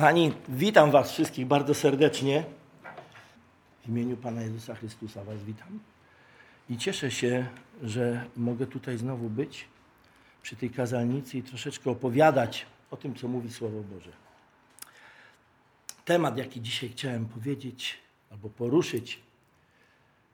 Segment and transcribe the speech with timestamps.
[0.00, 2.44] Kochani, witam Was wszystkich bardzo serdecznie.
[3.84, 5.80] W imieniu Pana Jezusa Chrystusa Was witam.
[6.70, 7.46] I cieszę się,
[7.82, 9.68] że mogę tutaj znowu być
[10.42, 14.10] przy tej kazalnicy i troszeczkę opowiadać o tym, co mówi Słowo Boże.
[16.04, 17.98] Temat, jaki dzisiaj chciałem powiedzieć
[18.30, 19.20] albo poruszyć,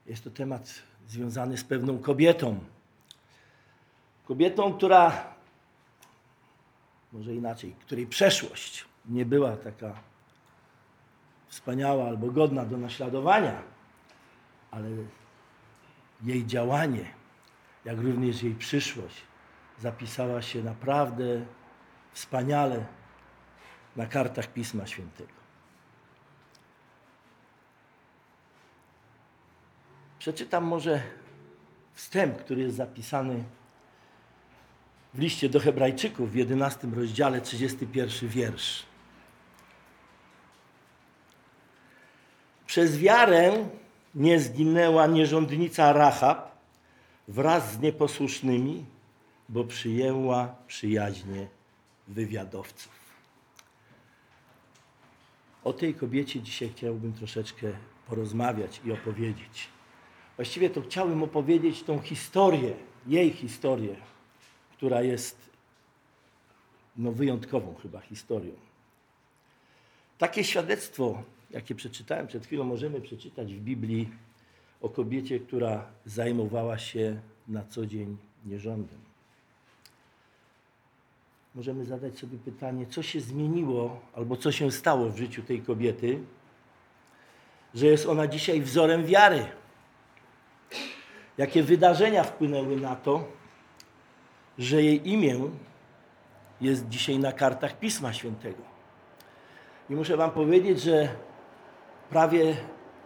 [0.06, 0.74] jest to temat
[1.08, 2.58] związany z pewną kobietą.
[4.24, 5.34] Kobietą, która,
[7.12, 9.94] może inaczej, której przeszłość nie była taka
[11.48, 13.62] wspaniała albo godna do naśladowania,
[14.70, 14.88] ale
[16.22, 17.04] jej działanie,
[17.84, 19.22] jak również jej przyszłość
[19.78, 21.46] zapisała się naprawdę
[22.12, 22.86] wspaniale
[23.96, 25.32] na kartach Pisma Świętego.
[30.18, 31.02] Przeczytam może
[31.94, 33.44] wstęp, który jest zapisany
[35.14, 38.86] w liście do Hebrajczyków w 11 rozdziale, 31 wiersz.
[42.66, 43.68] Przez wiarę
[44.14, 46.50] nie zginęła nierządnica Rahab
[47.28, 48.84] wraz z nieposłusznymi,
[49.48, 51.48] bo przyjęła przyjaźnie
[52.08, 52.92] wywiadowców.
[55.64, 57.72] O tej kobiecie dzisiaj chciałbym troszeczkę
[58.08, 59.68] porozmawiać i opowiedzieć.
[60.36, 62.74] Właściwie to chciałbym opowiedzieć tą historię,
[63.06, 63.96] jej historię,
[64.76, 65.50] która jest
[66.96, 68.52] no, wyjątkową chyba historią.
[70.18, 74.08] Takie świadectwo, jakie przeczytałem przed chwilą, możemy przeczytać w Biblii
[74.80, 78.16] o kobiecie, która zajmowała się na co dzień
[78.46, 78.98] nierządem.
[81.54, 86.18] Możemy zadać sobie pytanie, co się zmieniło albo co się stało w życiu tej kobiety,
[87.74, 89.46] że jest ona dzisiaj wzorem wiary.
[91.38, 93.24] Jakie wydarzenia wpłynęły na to,
[94.58, 95.50] że jej imię
[96.60, 98.62] jest dzisiaj na kartach Pisma Świętego.
[99.90, 101.08] I muszę Wam powiedzieć, że
[102.10, 102.56] prawie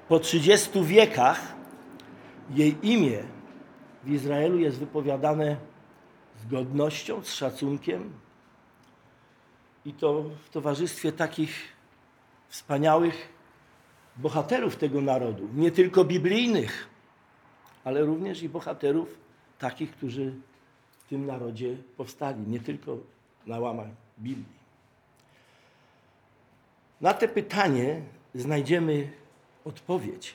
[0.09, 1.55] po 30 wiekach
[2.51, 3.23] jej imię
[4.05, 5.57] w Izraelu jest wypowiadane
[6.43, 8.13] z godnością, z szacunkiem.
[9.85, 11.53] I to w towarzystwie takich
[12.49, 13.29] wspaniałych
[14.17, 16.89] bohaterów tego narodu, nie tylko biblijnych,
[17.85, 19.19] ale również i bohaterów
[19.59, 20.33] takich, którzy
[20.99, 22.97] w tym narodzie powstali, nie tylko
[23.47, 24.61] na łamach Biblii.
[27.01, 28.03] Na te pytanie
[28.35, 29.13] znajdziemy
[29.65, 30.35] odpowiedź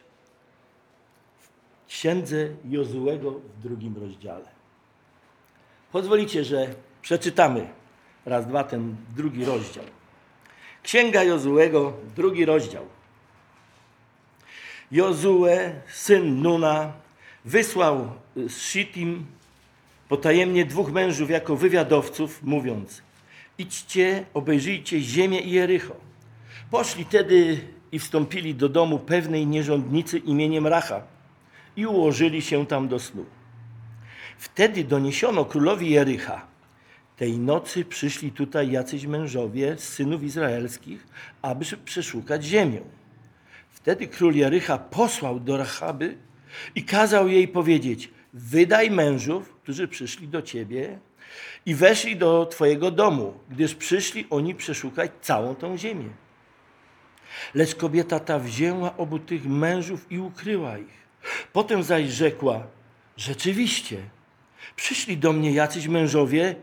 [1.38, 4.46] w księdze Jozułego w drugim rozdziale.
[5.92, 7.68] Pozwolicie, że przeczytamy
[8.26, 9.84] raz, dwa ten drugi rozdział.
[10.84, 12.86] Księga Jozułego, drugi rozdział.
[14.92, 15.48] Jozue,
[15.88, 16.94] syn Nuna,
[17.46, 19.26] wysłał z Shittim
[20.10, 23.02] potajemnie dwóch mężów jako wywiadowców, mówiąc:
[23.58, 25.96] Idźcie, obejrzyjcie ziemię i Jericho.
[26.72, 27.60] Poszli tedy
[27.96, 31.02] i wstąpili do domu pewnej nierządnicy imieniem Racha
[31.76, 33.26] i ułożyli się tam do snu.
[34.38, 36.48] Wtedy doniesiono królowi Jericha.
[37.18, 41.08] Tej nocy przyszli tutaj jacyś mężowie z synów izraelskich,
[41.42, 42.82] aby przeszukać ziemię.
[43.70, 46.18] Wtedy król Jericha posłał do Rachaby
[46.76, 51.00] i kazał jej powiedzieć: Wydaj mężów, którzy przyszli do ciebie
[51.66, 56.25] i weszli do twojego domu, gdyż przyszli oni przeszukać całą tą ziemię.
[57.54, 61.06] Lecz kobieta ta wzięła obu tych mężów i ukryła ich.
[61.54, 62.64] Potem zaś rzekła:
[63.18, 63.98] Rzeczywiście,
[64.76, 66.56] przyszli do mnie jacyś mężowie,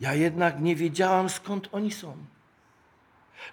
[0.00, 2.16] ja jednak nie wiedziałam skąd oni są.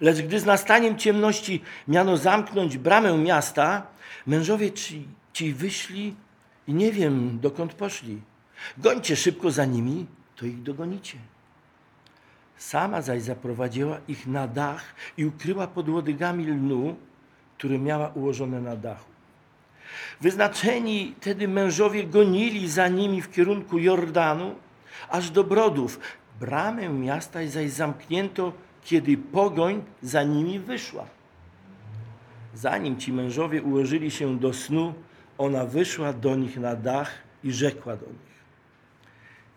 [0.01, 3.87] Lecz gdy z nastaniem ciemności miano zamknąć bramę miasta,
[4.27, 6.15] mężowie ci, ci wyszli
[6.67, 8.21] i nie wiem dokąd poszli.
[8.77, 11.17] Gońcie szybko za nimi, to ich dogonicie.
[12.57, 14.83] Sama zaś zaprowadziła ich na dach
[15.17, 16.95] i ukryła pod łodygami lnu,
[17.57, 19.11] które miała ułożone na dachu.
[20.21, 24.55] Wyznaczeni tedy mężowie gonili za nimi w kierunku Jordanu,
[25.09, 25.99] aż do Brodów.
[26.39, 28.53] Bramę miasta zaś zamknięto,
[28.83, 31.05] kiedy pogoń za nimi wyszła.
[32.53, 34.93] Zanim ci mężowie ułożyli się do snu,
[35.37, 37.11] ona wyszła do nich na dach
[37.43, 38.37] i rzekła do nich: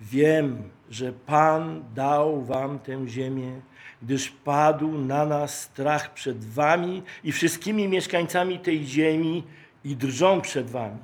[0.01, 3.61] Wiem, że Pan dał wam tę ziemię,
[4.03, 9.45] gdyż padł na nas strach przed wami i wszystkimi mieszkańcami tej ziemi
[9.85, 10.99] i drżą przed wami.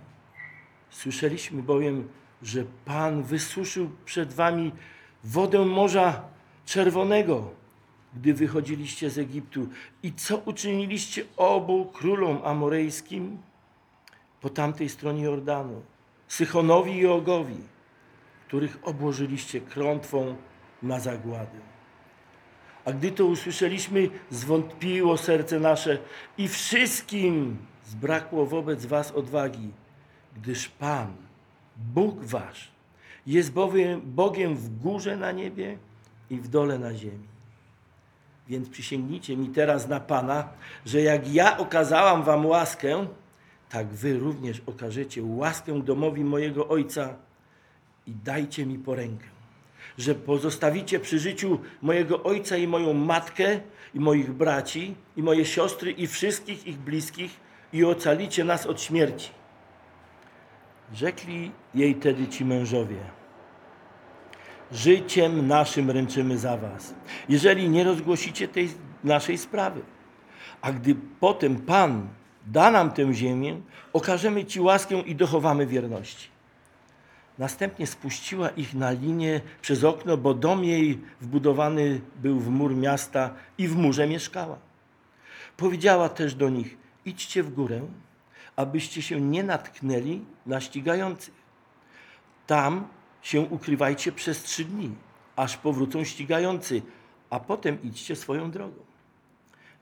[0.90, 2.08] Słyszeliśmy bowiem,
[2.42, 4.72] że Pan wysuszył przed wami
[5.24, 6.22] wodę Morza
[6.66, 7.50] Czerwonego,
[8.14, 9.68] gdy wychodziliście z Egiptu.
[10.02, 13.38] I co uczyniliście obu królom amorejskim
[14.40, 15.82] po tamtej stronie Jordanu,
[16.28, 17.75] Sychonowi i Ogowi,
[18.46, 20.36] których obłożyliście klątwą
[20.82, 21.58] na zagładę.
[22.84, 25.98] A gdy to usłyszeliśmy, zwątpiło serce nasze
[26.38, 27.56] i wszystkim
[27.86, 29.70] zbrakło wobec was odwagi,
[30.36, 31.12] gdyż Pan,
[31.76, 32.70] Bóg wasz,
[33.26, 35.78] jest bowiem Bogiem w górze na niebie
[36.30, 37.28] i w dole na ziemi.
[38.48, 40.48] Więc przysięgnijcie mi teraz na Pana,
[40.86, 43.06] że jak ja okazałam wam łaskę,
[43.68, 47.25] tak wy również okażecie łaskę domowi mojego Ojca
[48.06, 49.26] i dajcie mi po rękę,
[49.98, 53.60] że pozostawicie przy życiu mojego Ojca i moją matkę
[53.94, 57.40] i moich braci i moje siostry i wszystkich ich bliskich
[57.72, 59.30] i ocalicie nas od śmierci.
[60.94, 62.96] Rzekli jej tedy ci mężowie–
[64.72, 66.94] Życiem naszym ręczymy za was,
[67.28, 68.68] jeżeli nie rozgłosicie tej
[69.04, 69.80] naszej sprawy.
[70.60, 72.08] A gdy potem Pan
[72.46, 73.60] da nam tę ziemię,
[73.92, 76.28] okażemy Ci łaskę i dochowamy wierności.
[77.38, 83.34] Następnie spuściła ich na linię przez okno, bo dom jej wbudowany był w mur miasta
[83.58, 84.58] i w murze mieszkała.
[85.56, 87.80] Powiedziała też do nich: Idźcie w górę,
[88.56, 91.34] abyście się nie natknęli na ścigających.
[92.46, 92.88] Tam
[93.22, 94.94] się ukrywajcie przez trzy dni,
[95.36, 96.82] aż powrócą ścigający,
[97.30, 98.78] a potem idźcie swoją drogą.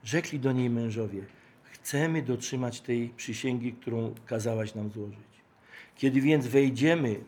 [0.03, 1.23] Rzekli do niej mężowie:
[1.63, 5.35] Chcemy dotrzymać tej przysięgi, którą kazałaś nam złożyć.
[5.95, 7.19] Kiedy więc wejdziemy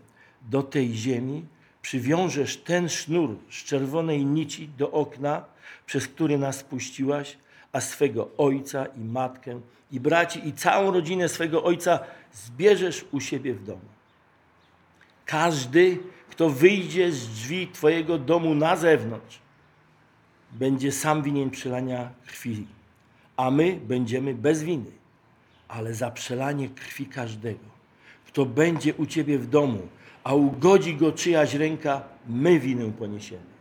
[0.42, 1.46] do tej ziemi,
[1.82, 5.46] przywiążesz ten sznur z czerwonej nici do okna,
[5.86, 7.38] przez który nas spuściłaś,
[7.72, 9.60] a swego ojca i matkę,
[9.92, 12.00] i braci, i całą rodzinę swego ojca
[12.34, 13.90] zbierzesz u siebie w domu.
[15.26, 16.00] Każdy,
[16.30, 19.40] kto wyjdzie z drzwi Twojego domu na zewnątrz,
[20.52, 22.68] będzie sam winien przelania krwi,
[23.38, 24.92] a my będziemy bez winy.
[25.68, 27.66] Ale za przelanie krwi każdego,
[28.28, 29.88] kto będzie u Ciebie w domu,
[30.28, 33.58] a ugodzi go czyjaś ręka, my winę poniesiemy.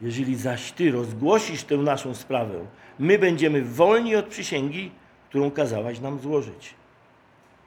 [0.00, 2.66] Jeżeli zaś Ty rozgłosisz tę naszą sprawę,
[2.98, 4.90] my będziemy wolni od przysięgi,
[5.28, 6.74] którą kazałaś nam złożyć.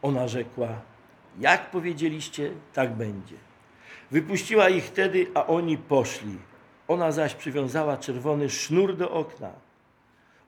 [0.02, 0.68] Ona rzekła,
[1.40, 3.36] jak powiedzieliście, tak będzie.
[4.12, 6.38] Wypuściła ich wtedy, a oni poszli.
[6.88, 9.52] Ona zaś przywiązała czerwony sznur do okna.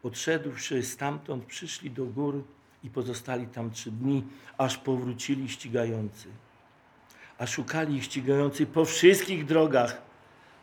[0.04, 2.44] Odszedłszy stamtąd, przyszli do gór
[2.84, 4.24] i pozostali tam trzy dni,
[4.58, 6.28] aż powrócili ścigający.
[7.38, 10.02] A szukali ich ścigający po wszystkich drogach,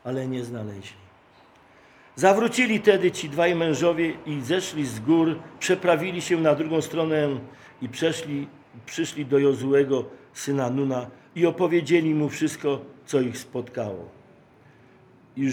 [0.05, 1.05] ale nie znaleźli.
[2.17, 7.29] Zawrócili tedy ci dwaj mężowie i zeszli z gór, przeprawili się na drugą stronę
[7.83, 8.47] i przeszli
[8.87, 14.09] przyszli do Jozułego, syna Nuna i opowiedzieli mu wszystko, co ich spotkało.
[15.37, 15.51] I,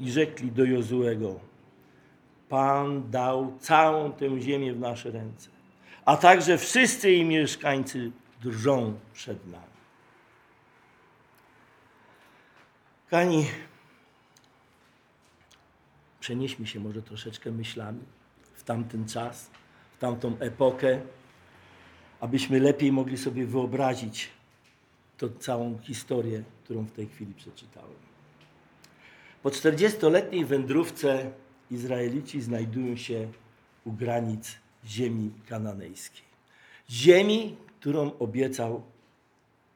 [0.00, 1.40] i rzekli do Jozułego,
[2.48, 5.50] Pan dał całą tę ziemię w nasze ręce,
[6.04, 8.10] a także wszyscy jej mieszkańcy
[8.42, 9.75] drżą przed nami.
[13.10, 13.46] Kani,
[16.20, 18.00] przenieśmy się może troszeczkę myślami
[18.54, 19.50] w tamten czas,
[19.92, 21.00] w tamtą epokę,
[22.20, 24.30] abyśmy lepiej mogli sobie wyobrazić
[25.18, 27.96] tą całą historię, którą w tej chwili przeczytałem.
[29.42, 31.30] Po 40-letniej wędrówce
[31.70, 33.28] Izraelici znajdują się
[33.84, 36.26] u granic ziemi kananejskiej.
[36.90, 38.82] Ziemi, którą obiecał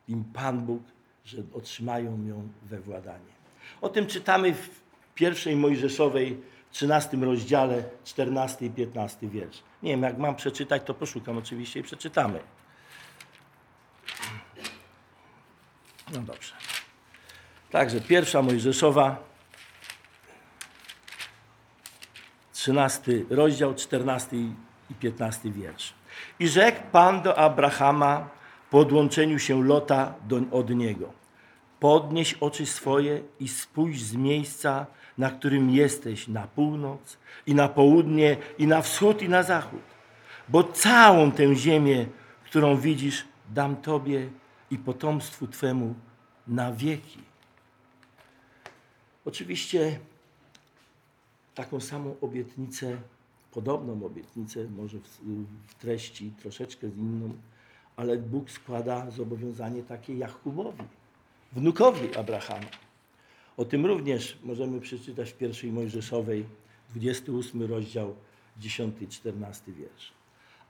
[0.09, 0.83] im Pan Bóg,
[1.25, 3.31] że otrzymają ją we władanie.
[3.81, 4.81] O tym czytamy w
[5.15, 6.41] pierwszej Mojżeszowej
[6.71, 9.63] 13 rozdziale, 14 i 15 wiersz.
[9.83, 12.41] Nie wiem, jak mam przeczytać, to poszukam oczywiście i przeczytamy.
[16.13, 16.55] No dobrze.
[17.71, 19.17] Także pierwsza Mojżeszowa,
[22.53, 24.37] 13 rozdział, 14
[24.91, 25.95] i 15 wiersz.
[26.39, 28.29] I rzekł Pan do Abrahama
[28.71, 31.20] po odłączeniu się Lota do, od niego.
[31.81, 34.87] Podnieś oczy swoje i spójrz z miejsca,
[35.19, 39.83] na którym jesteś na północ i na południe i na wschód i na zachód.
[40.49, 42.07] Bo całą tę ziemię,
[42.45, 44.31] którą widzisz, dam Tobie
[44.71, 45.95] i potomstwu Twemu
[46.47, 47.19] na wieki.
[49.25, 49.99] Oczywiście
[51.55, 52.97] taką samą obietnicę,
[53.51, 57.35] podobną obietnicę, może w, treści troszeczkę z inną,
[57.97, 60.85] ale Bóg składa zobowiązanie takie Jakubowi,
[61.53, 62.67] wnukowi Abrahama.
[63.57, 66.47] O tym również możemy przeczytać w pierwszej Mojżeszowej,
[66.91, 68.17] 28 rozdział,
[68.59, 70.13] 10 i 14 wiersz.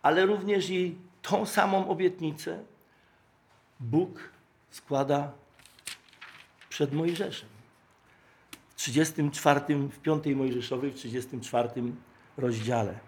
[0.03, 2.65] Ale również i tą samą obietnicę
[3.81, 4.31] Bóg
[4.71, 5.33] składa
[6.69, 7.49] przed Mojżeszem.
[8.69, 11.69] W 34, w 5 Mojżeszowej, w 34
[12.37, 12.99] rozdziale.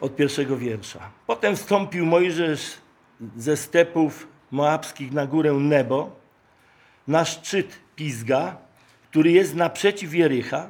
[0.00, 1.10] Od pierwszego wiersza.
[1.26, 2.78] Potem wstąpił Mojżesz
[3.36, 6.10] ze stepów moabskich na górę Nebo,
[7.08, 8.56] na szczyt Pizga,
[9.10, 10.68] który jest naprzeciw Jericha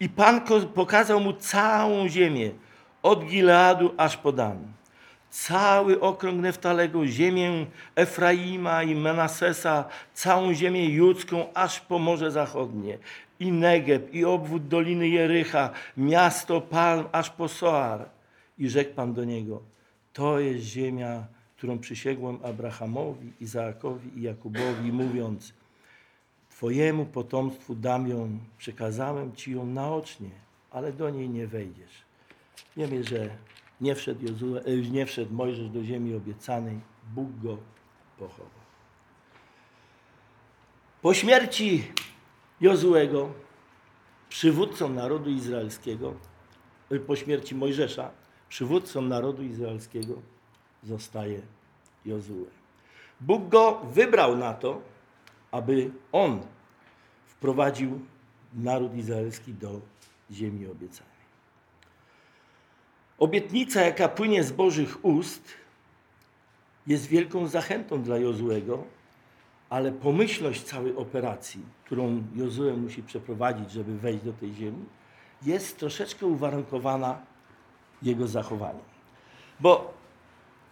[0.00, 0.40] i Pan
[0.74, 2.50] pokazał mu całą ziemię,
[3.02, 4.58] od Gileadu aż po Dan.
[5.30, 7.66] Cały okrąg Neftalego, ziemię
[7.96, 12.98] Efraima i Menasesa, całą ziemię judzką aż po Morze Zachodnie
[13.40, 18.08] i Negeb i obwód Doliny Jericha, miasto Palm aż po Soar.
[18.58, 19.62] I rzekł Pan do niego,
[20.12, 21.26] to jest ziemia,
[21.64, 25.54] którą przysięgłem Abrahamowi, Izaakowi i Jakubowi, mówiąc,
[26.50, 30.30] Twojemu potomstwu dam ją, przekazałem Ci ją naocznie,
[30.70, 32.02] ale do niej nie wejdziesz.
[32.76, 33.30] Wiemy, że
[33.80, 36.80] nie wszedł, Jozue, e, nie wszedł Mojżesz do ziemi obiecanej,
[37.14, 37.58] Bóg go
[38.18, 38.64] pochował.
[41.02, 41.84] Po śmierci
[42.60, 43.32] Jozuego,
[44.28, 46.14] przywódcą narodu izraelskiego,
[46.90, 48.10] e, po śmierci Mojżesza,
[48.48, 50.33] przywódcą narodu izraelskiego
[50.84, 51.42] zostaje
[52.04, 52.46] Jozue.
[53.20, 54.82] Bóg go wybrał na to,
[55.50, 56.40] aby on
[57.26, 58.00] wprowadził
[58.54, 59.80] naród izraelski do
[60.30, 61.14] ziemi obiecanej.
[63.18, 65.54] Obietnica, jaka płynie z Bożych ust,
[66.86, 68.84] jest wielką zachętą dla Jozuego,
[69.70, 74.84] ale pomyślność całej operacji, którą Jozue musi przeprowadzić, żeby wejść do tej ziemi,
[75.42, 77.18] jest troszeczkę uwarunkowana
[78.02, 78.84] jego zachowaniem.
[79.60, 79.93] Bo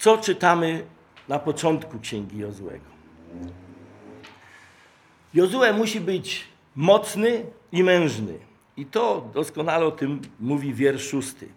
[0.03, 0.85] co czytamy
[1.29, 2.85] na początku księgi Jozuego?
[5.35, 6.45] Jozue musi być
[6.77, 8.39] mocny i mężny.
[8.77, 11.49] I to doskonale o tym mówi wiersz szósty.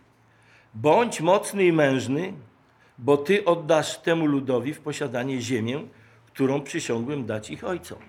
[0.74, 2.34] Bądź mocny i mężny,
[2.98, 5.84] bo ty oddasz temu ludowi w posiadanie ziemię,
[6.28, 8.00] którą przysiągłem dać ich ojcom.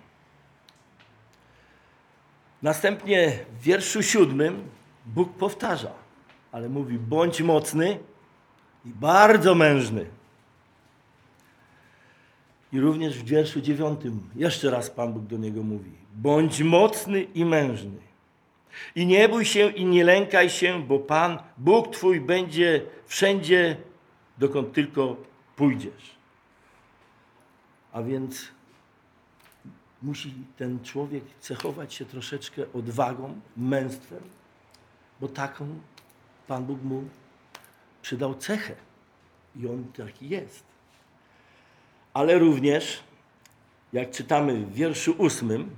[2.62, 4.68] Następnie w wierszu siódmym
[5.06, 5.92] Bóg powtarza,
[6.52, 7.98] ale mówi: bądź mocny
[8.84, 10.15] i bardzo mężny.
[12.72, 17.44] I również w wierszu dziewiątym jeszcze raz Pan Bóg do niego mówi: bądź mocny i
[17.44, 18.06] mężny.
[18.94, 23.76] I nie bój się i nie lękaj się, bo Pan, Bóg Twój będzie wszędzie,
[24.38, 25.16] dokąd tylko
[25.56, 26.16] pójdziesz.
[27.92, 28.48] A więc
[30.02, 34.22] musi ten człowiek cechować się troszeczkę odwagą, męstwem,
[35.20, 35.78] bo taką
[36.46, 37.04] Pan Bóg mu
[38.02, 38.74] przydał cechę.
[39.56, 40.75] I on taki jest.
[42.16, 43.00] Ale również,
[43.92, 45.70] jak czytamy w wierszu ósmym,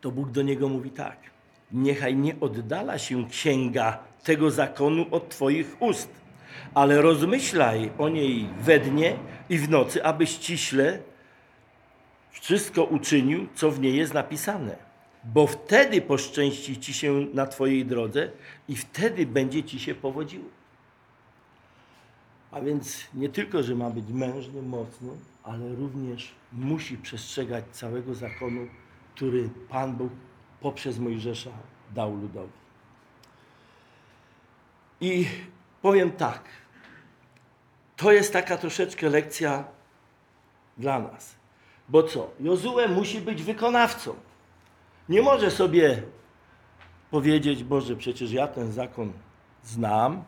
[0.00, 1.16] to Bóg do niego mówi tak.
[1.72, 6.10] Niechaj nie oddala się księga tego zakonu od Twoich ust,
[6.74, 9.16] ale rozmyślaj o niej we dnie
[9.48, 10.98] i w nocy, abyś ściśle
[12.30, 14.76] wszystko uczynił, co w niej jest napisane.
[15.24, 18.30] Bo wtedy poszczęści Ci się na Twojej drodze
[18.68, 20.61] i wtedy będzie Ci się powodziło.
[22.52, 25.08] A więc nie tylko, że ma być mężny, mocny,
[25.42, 28.66] ale również musi przestrzegać całego zakonu,
[29.14, 30.12] który Pan Bóg
[30.60, 31.50] poprzez Mojżesza
[31.94, 32.52] dał ludowi.
[35.00, 35.26] I
[35.82, 36.42] powiem tak,
[37.96, 39.64] to jest taka troszeczkę lekcja
[40.78, 41.34] dla nas.
[41.88, 42.30] Bo co?
[42.40, 44.14] Jozue musi być wykonawcą.
[45.08, 46.02] Nie może sobie
[47.10, 49.12] powiedzieć, Boże, przecież ja ten zakon
[49.64, 50.24] znam,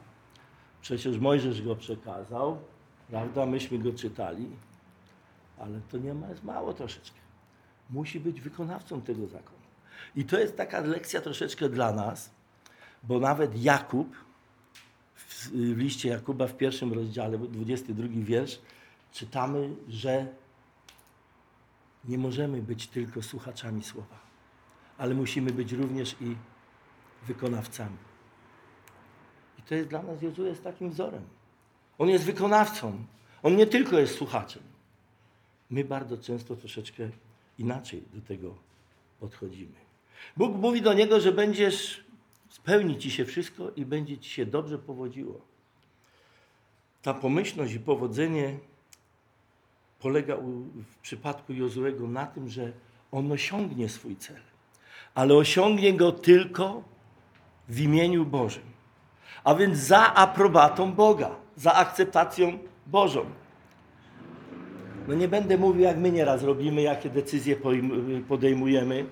[0.85, 2.59] przecież Mojżesz go przekazał,
[3.11, 4.47] prawda, myśmy go czytali,
[5.59, 7.19] ale to nie ma, jest mało troszeczkę.
[7.91, 9.64] Musi być wykonawcą tego zakonu.
[10.17, 12.31] I to jest taka lekcja troszeczkę dla nas,
[13.03, 14.17] bo nawet Jakub,
[15.14, 18.59] w w liście Jakuba w pierwszym rozdziale, 22 wiersz,
[19.12, 20.26] czytamy, że
[22.05, 24.19] nie możemy być tylko słuchaczami słowa,
[24.99, 26.37] ale musimy być również i
[27.26, 28.13] wykonawcami.
[29.68, 31.23] To jest dla nas, Jozue jest takim wzorem.
[31.99, 33.04] On jest wykonawcą.
[33.42, 34.62] On nie tylko jest słuchaczem.
[35.71, 37.09] My bardzo często troszeczkę
[37.59, 38.54] inaczej do tego
[39.21, 39.85] podchodzimy.
[40.37, 42.04] Bóg mówi do niego, że będziesz,
[42.49, 45.40] spełni ci się wszystko i będzie ci się dobrze powodziło.
[47.02, 48.59] Ta pomyślność i powodzenie
[50.00, 50.37] polega
[50.76, 52.73] w przypadku Jozuego na tym, że
[53.12, 54.40] on osiągnie swój cel,
[55.14, 56.83] ale osiągnie go tylko
[57.68, 58.74] w imieniu Bożym.
[59.45, 63.25] A więc za aprobatą Boga, za akceptacją Bożą.
[65.09, 67.57] No nie będę mówił, jak my nieraz robimy, jakie decyzje
[68.29, 69.07] podejmujemy,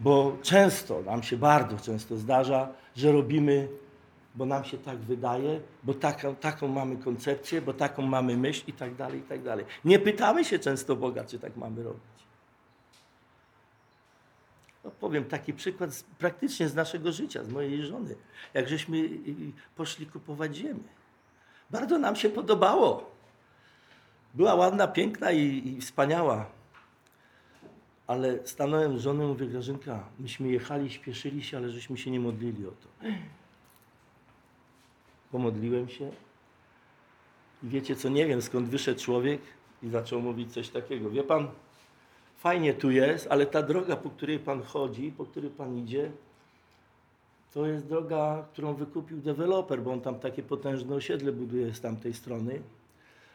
[0.00, 3.68] bo często, nam się bardzo często zdarza, że robimy,
[4.34, 8.72] bo nam się tak wydaje, bo taką, taką mamy koncepcję, bo taką mamy myśl i
[8.72, 9.64] tak dalej, i tak dalej.
[9.84, 12.17] Nie pytamy się często Boga, czy tak mamy robić.
[14.88, 18.14] No powiem taki przykład z, praktycznie z naszego życia, z mojej żony.
[18.54, 20.88] Jak żeśmy y, y, poszli kupować ziemię.
[21.70, 23.10] Bardzo nam się podobało.
[24.34, 26.46] Była ładna, piękna i, i wspaniała.
[28.06, 32.20] Ale stanąłem z żoną i mówię, Grażynka, myśmy jechali, śpieszyli się, ale żeśmy się nie
[32.20, 32.88] modlili o to.
[35.32, 36.10] Pomodliłem się
[37.62, 39.40] i wiecie co, nie wiem skąd wyszedł człowiek
[39.82, 41.10] i zaczął mówić coś takiego.
[41.10, 41.48] Wie pan,
[42.38, 46.10] fajnie tu jest, ale ta droga, po której pan chodzi, po której pan idzie,
[47.54, 52.14] to jest droga, którą wykupił deweloper, bo on tam takie potężne osiedle buduje z tamtej
[52.14, 52.60] strony.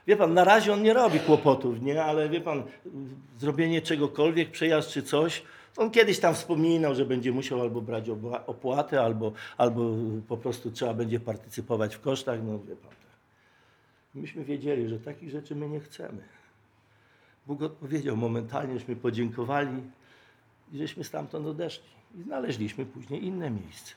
[0.08, 2.04] Wie pan, na razie on nie robi kłopotów, nie?
[2.04, 2.64] Ale wie pan,
[3.40, 5.44] zrobienie czegokolwiek, przejazd czy coś,
[5.78, 8.10] on kiedyś tam wspominał, że będzie musiał albo brać
[8.48, 9.90] opłatę, albo, albo
[10.28, 12.92] po prostu trzeba będzie partycypować w kosztach, no wie pan.
[14.16, 16.22] Myśmy wiedzieli, że takich rzeczy my nie chcemy.
[17.48, 19.84] Bóg odpowiedział momentalnie, żeśmy podziękowali
[20.74, 21.90] i żeśmy stamtąd odeszli.
[22.16, 23.94] I znaleźliśmy później inne miejsce.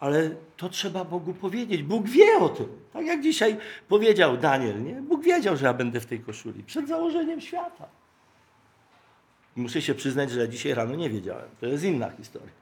[0.00, 1.82] Ale to trzeba Bogu powiedzieć.
[1.82, 2.66] Bóg wie o tym.
[2.92, 3.56] Tak jak dzisiaj
[3.88, 5.02] powiedział Daniel, nie?
[5.02, 7.88] Bóg wiedział, że ja będę w tej koszuli przed założeniem świata.
[9.56, 11.48] Muszę się przyznać, że dzisiaj rano nie wiedziałem.
[11.60, 12.52] To jest inna historia.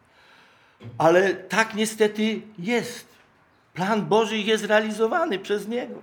[0.98, 3.06] Ale tak niestety jest.
[3.74, 6.02] Plan Boży jest realizowany przez Niego.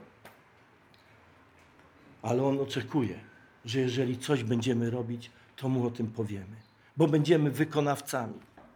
[2.22, 3.20] Ale On oczekuje,
[3.66, 6.56] że jeżeli coś będziemy robić, to Mu o tym powiemy.
[6.98, 8.34] Bo będziemy wykonawcami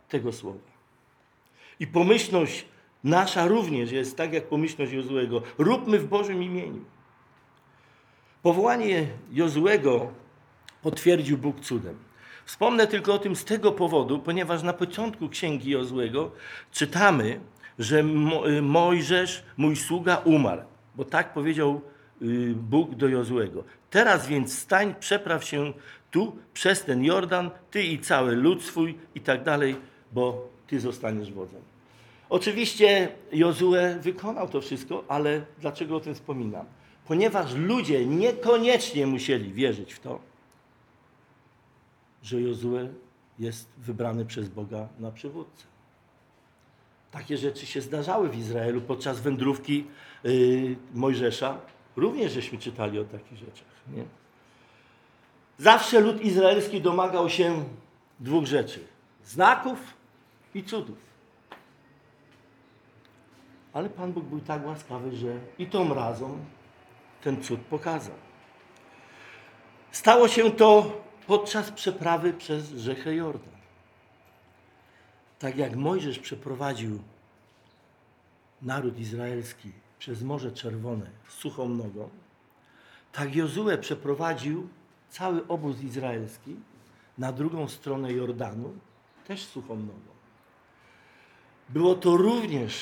[0.10, 0.74] tego słowa.
[1.80, 2.66] I pomyślność
[3.04, 5.42] nasza również jest tak jak pomyślność Jozłego.
[5.58, 6.82] Róbmy w Bożym imieniu.
[8.42, 10.12] Powołanie Jozłego
[10.82, 11.96] potwierdził Bóg cudem.
[12.46, 16.32] Wspomnę tylko o tym z tego powodu, ponieważ na początku księgi Jozłego
[16.72, 17.40] czytamy,
[17.80, 20.62] że Mo- Mojżesz, mój sługa, umarł.
[20.96, 21.82] Bo tak powiedział
[22.56, 23.64] Bóg do Jozłego.
[23.90, 25.74] Teraz więc stań, przepraw się
[26.12, 29.76] tu przez ten Jordan, ty i cały lud swój i tak dalej,
[30.12, 31.62] bo ty zostaniesz wodzem.
[32.30, 36.66] Oczywiście Jozue wykonał to wszystko, ale dlaczego o tym wspominam?
[37.08, 40.20] Ponieważ ludzie niekoniecznie musieli wierzyć w to,
[42.24, 42.90] że Jozue
[43.40, 45.66] jest wybrany przez Boga na przywódcę.
[47.12, 49.86] Takie rzeczy się zdarzały w Izraelu podczas wędrówki
[50.24, 51.58] yy, Mojżesza.
[51.96, 53.68] Również żeśmy czytali o takich rzeczach.
[53.94, 54.04] Nie?
[55.58, 57.64] Zawsze lud izraelski domagał się
[58.20, 58.88] dwóch rzeczy:
[59.24, 59.80] znaków
[60.56, 60.98] i cudów.
[63.74, 66.46] Ale Pan Bóg był tak łaskawy, że i tą razą
[67.22, 68.16] ten cud pokazał.
[69.92, 73.54] Stało się to podczas przeprawy przez rzekę Jordan.
[75.40, 77.00] Tak jak Mojżesz przeprowadził
[78.62, 79.72] naród izraelski
[80.04, 82.10] przez Morze Czerwone suchą nogą,
[83.12, 84.68] tak Jozue przeprowadził
[85.10, 86.56] cały obóz izraelski
[87.18, 88.74] na drugą stronę Jordanu,
[89.28, 90.14] też suchą nogą.
[91.70, 92.74] Było to również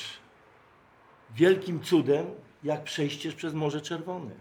[1.34, 2.26] wielkim cudem,
[2.64, 4.34] jak przejście przez Morze Czerwone.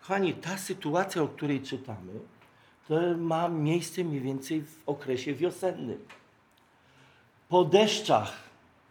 [0.00, 2.12] Kochani, ta sytuacja, o której czytamy,
[2.88, 6.04] to ma miejsce mniej więcej w okresie wiosennym.
[7.48, 8.32] Po deszczach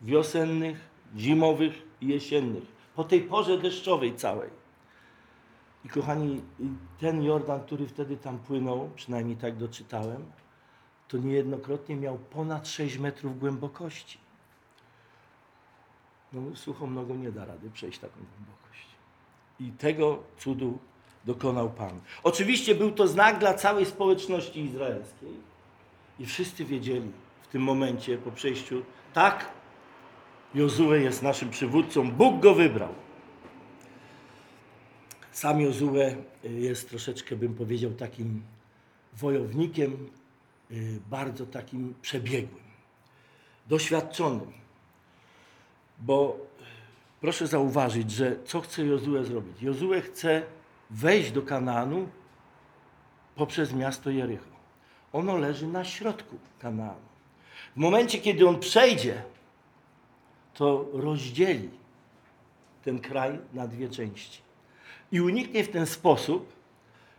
[0.02, 2.78] wiosennych, zimowych i jesiennych.
[2.99, 4.49] Po tej porze deszczowej całej.
[5.85, 6.41] I kochani,
[6.97, 10.25] ten Jordan, który wtedy tam płynął, przynajmniej tak doczytałem,
[11.07, 14.17] to niejednokrotnie miał ponad 6 metrów głębokości.
[16.33, 18.88] No, suchą nogą nie da rady przejść taką głębokość.
[19.59, 20.77] I tego cudu
[21.25, 21.99] dokonał Pan.
[22.23, 25.33] Oczywiście był to znak dla całej społeczności izraelskiej
[26.19, 28.81] i wszyscy wiedzieli w tym momencie po przejściu,
[29.13, 29.58] tak,
[30.55, 32.93] Jozue jest naszym przywódcą, Bóg go wybrał.
[35.31, 38.43] Sam Jozue jest troszeczkę, bym powiedział, takim
[39.13, 40.09] wojownikiem,
[40.71, 42.63] y, bardzo takim przebiegłym,
[43.67, 44.51] doświadczonym.
[45.99, 46.38] Bo
[47.21, 49.62] proszę zauważyć, że co chce Jozue zrobić?
[49.62, 50.43] Jozue chce
[50.89, 52.09] wejść do Kanaanu
[53.35, 54.59] poprzez miasto Jericho.
[55.13, 57.09] Ono leży na środku Kanaanu.
[57.75, 59.23] W momencie, kiedy on przejdzie,
[60.59, 61.69] to rozdzieli
[62.83, 64.41] ten kraj na dwie części.
[65.11, 66.53] I uniknie w ten sposób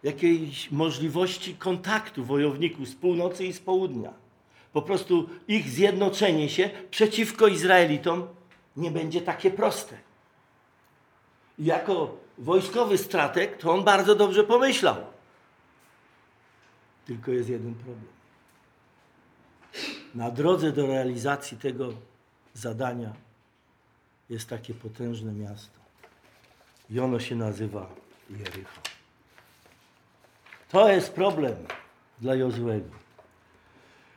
[0.03, 4.13] jakiejś możliwości kontaktu wojowników z północy i z południa.
[4.73, 8.27] Po prostu ich zjednoczenie się przeciwko Izraelitom
[8.77, 9.97] nie będzie takie proste.
[11.59, 14.97] I jako wojskowy strateg to on bardzo dobrze pomyślał.
[17.07, 18.13] Tylko jest jeden problem.
[20.15, 21.93] Na drodze do realizacji tego
[22.55, 23.30] zadania
[24.31, 25.81] jest takie potężne miasto.
[26.91, 27.87] I ono się nazywa
[28.31, 28.81] Jericho.
[30.69, 31.57] To jest problem
[32.21, 32.91] dla Jozłego.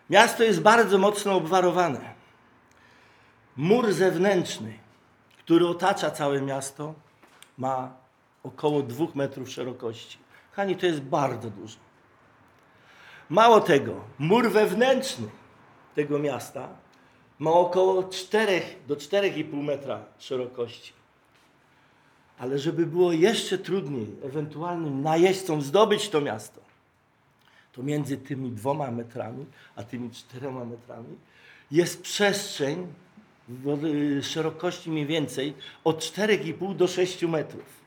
[0.10, 2.14] Miasto jest bardzo mocno obwarowane.
[3.58, 4.74] Mur zewnętrzny,
[5.38, 6.94] który otacza całe miasto,
[7.58, 7.94] ma
[8.44, 10.18] około dwóch metrów szerokości.
[10.50, 11.78] Kochani, to jest bardzo dużo.
[13.30, 15.28] Mało tego, mur wewnętrzny
[15.96, 16.68] tego miasta
[17.40, 20.94] ma około 4 do 4,5 metra szerokości.
[22.38, 26.62] Ale żeby było jeszcze trudniej ewentualnym najeźdźcom zdobyć to miasto,
[27.72, 31.18] to między tymi dwoma metrami a tymi czterema metrami
[31.72, 32.88] jest przestrzeń
[33.48, 37.84] w szerokości mniej więcej od 4,5 do 6 metrów.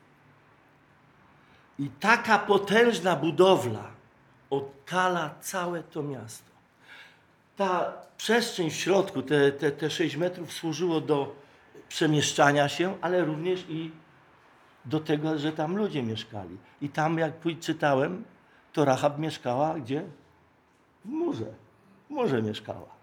[1.79, 3.91] I taka potężna budowla
[4.51, 6.56] odkala całe to miasto.
[7.57, 11.37] Ta przestrzeń w środku, te, te, te 6 metrów służyło do
[11.89, 13.91] przemieszczania się, ale również i
[14.85, 16.57] do tego, że tam ludzie mieszkali.
[16.81, 18.25] I tam, jak czytałem,
[18.73, 20.05] to Rahab mieszkała gdzie?
[21.05, 21.55] W murze.
[22.07, 22.97] W murze mieszkała.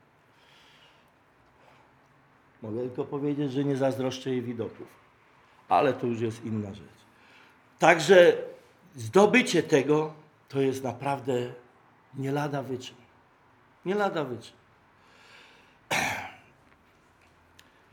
[2.62, 4.88] Mogę tylko powiedzieć, że nie zazdroszczę jej widoków.
[5.70, 7.04] Ale to już jest inna rzecz.
[7.80, 8.38] Także
[8.96, 10.14] zdobycie tego
[10.50, 11.34] to jest naprawdę
[12.14, 13.03] nie lada wyczyn.
[13.86, 14.54] Nie lada wyczyn.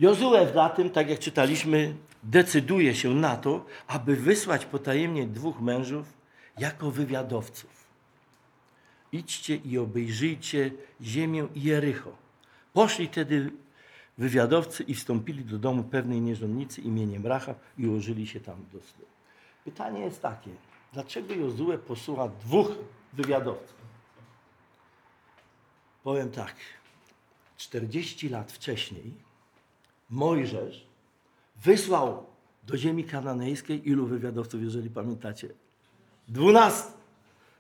[0.01, 6.07] Jozue tym, tak jak czytaliśmy, decyduje się na to, aby wysłać potajemnie dwóch mężów
[6.59, 7.71] jako wywiadowców.
[9.13, 10.71] Idźcie i obejrzyjcie
[11.03, 12.13] ziemię Jericho.
[12.73, 13.51] Poszli wtedy
[14.19, 19.05] wywiadowcy i wstąpili do domu pewnej nierządnicy imieniem Rachab i ułożyli się tam do snu.
[19.65, 20.51] Pytanie jest takie,
[20.93, 22.69] dlaczego Jozue posłucha dwóch
[23.13, 23.80] wywiadowców?
[26.03, 26.55] Powiem tak,
[27.57, 29.15] 40 lat wcześniej
[30.11, 30.87] Mojżesz
[31.57, 32.27] wysłał
[32.63, 35.49] do ziemi kananejskiej ilu wywiadowców, jeżeli pamiętacie?
[36.29, 36.93] Dwunastu.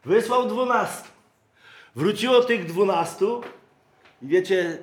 [0.04, 1.08] Wysłał dwunastu.
[1.96, 3.40] Wróciło tych dwunastu
[4.22, 4.82] i wiecie,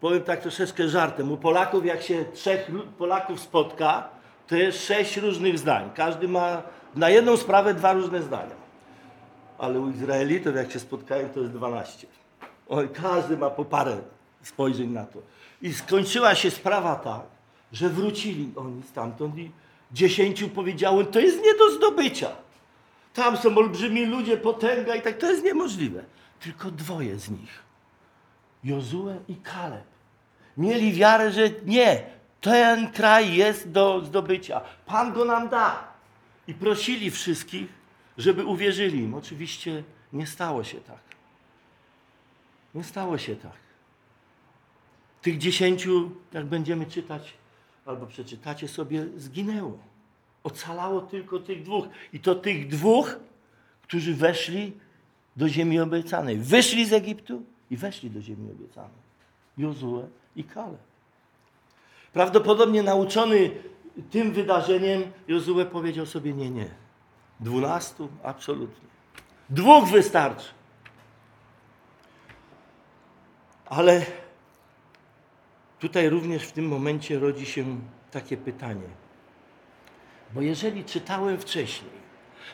[0.00, 4.08] powiem tak troszeczkę żartem, u Polaków jak się trzech Polaków spotka,
[4.46, 5.90] to jest sześć różnych zdań.
[5.94, 6.62] Każdy ma
[6.94, 8.54] na jedną sprawę dwa różne zdania.
[9.58, 12.06] Ale u Izraelitów jak się spotkają, to jest dwanaście.
[12.68, 13.98] Oj, każdy ma po parę
[14.42, 15.22] spojrzeń na to.
[15.62, 17.22] I skończyła się sprawa tak,
[17.72, 19.50] że wrócili oni stamtąd i
[19.92, 22.30] dziesięciu powiedziałem, to jest nie do zdobycia.
[23.14, 26.04] Tam są olbrzymi ludzie, potęga i tak, to jest niemożliwe.
[26.40, 27.62] Tylko dwoje z nich,
[28.64, 29.84] Jozue i Kaleb,
[30.56, 32.02] mieli wiarę, że nie,
[32.40, 34.60] ten kraj jest do zdobycia.
[34.86, 35.84] Pan go nam da.
[36.48, 37.66] I prosili wszystkich,
[38.18, 39.14] żeby uwierzyli im.
[39.14, 41.15] Oczywiście nie stało się tak.
[42.76, 43.56] Nie stało się tak.
[45.22, 47.34] Tych dziesięciu, jak będziemy czytać,
[47.86, 49.78] albo przeczytacie sobie, zginęło.
[50.42, 51.86] Ocalało tylko tych dwóch.
[52.12, 53.16] I to tych dwóch,
[53.82, 54.72] którzy weszli
[55.36, 56.38] do ziemi obiecanej.
[56.38, 59.06] Wyszli z Egiptu i weszli do ziemi obiecanej.
[59.58, 60.78] Jozue i Kale.
[62.12, 63.50] Prawdopodobnie nauczony
[64.10, 66.70] tym wydarzeniem, Jozue powiedział sobie nie, nie.
[67.40, 68.08] Dwunastu?
[68.22, 68.88] Absolutnie.
[69.50, 70.48] Dwóch wystarczy.
[73.66, 74.06] Ale
[75.78, 78.88] tutaj również w tym momencie rodzi się takie pytanie.
[80.34, 81.90] Bo jeżeli czytałem wcześniej,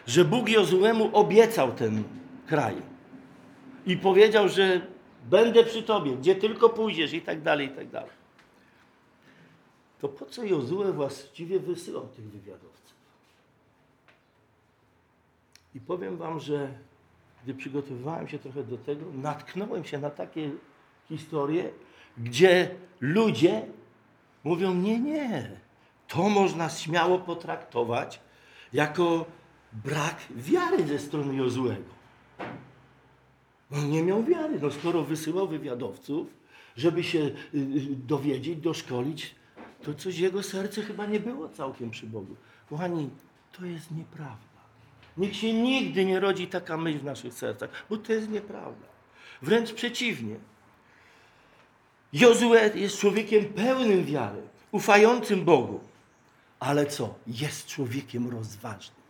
[0.06, 2.04] że Bóg Jozuemu obiecał ten
[2.46, 2.76] kraj
[3.86, 4.80] i powiedział, że
[5.24, 8.10] będę przy tobie, gdzie tylko pójdziesz i tak dalej, i tak dalej,
[10.00, 12.96] to po co Jozue właściwie wysyłał tych wywiadowców?
[15.74, 16.68] I powiem wam, że
[17.44, 20.50] gdy przygotowywałem się trochę do tego, natknąłem się na takie
[21.16, 21.70] historie,
[22.18, 22.70] gdzie
[23.00, 23.62] ludzie
[24.44, 25.50] mówią, nie, nie,
[26.08, 28.20] to można śmiało potraktować
[28.72, 29.26] jako
[29.72, 31.92] brak wiary ze strony Jozuego.
[33.72, 34.58] On nie miał wiary.
[34.62, 36.26] No skoro wysyłał wywiadowców,
[36.76, 39.34] żeby się y, y, dowiedzieć, doszkolić,
[39.82, 42.36] to coś jego serce chyba nie było całkiem przy Bogu.
[42.70, 43.10] Kochani,
[43.52, 44.62] to jest nieprawda.
[45.16, 48.86] Niech się nigdy nie rodzi taka myśl w naszych sercach, bo to jest nieprawda.
[49.42, 50.36] Wręcz przeciwnie.
[52.12, 55.80] Jozue jest człowiekiem pełnym wiary, ufającym Bogu.
[56.60, 57.14] Ale co?
[57.26, 59.02] Jest człowiekiem rozważnym.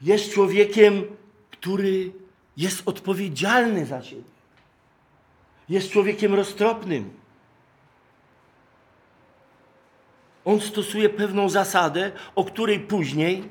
[0.00, 1.04] Jest człowiekiem,
[1.50, 2.12] który
[2.56, 4.22] jest odpowiedzialny za siebie.
[5.68, 7.10] Jest człowiekiem roztropnym.
[10.44, 13.48] On stosuje pewną zasadę, o której później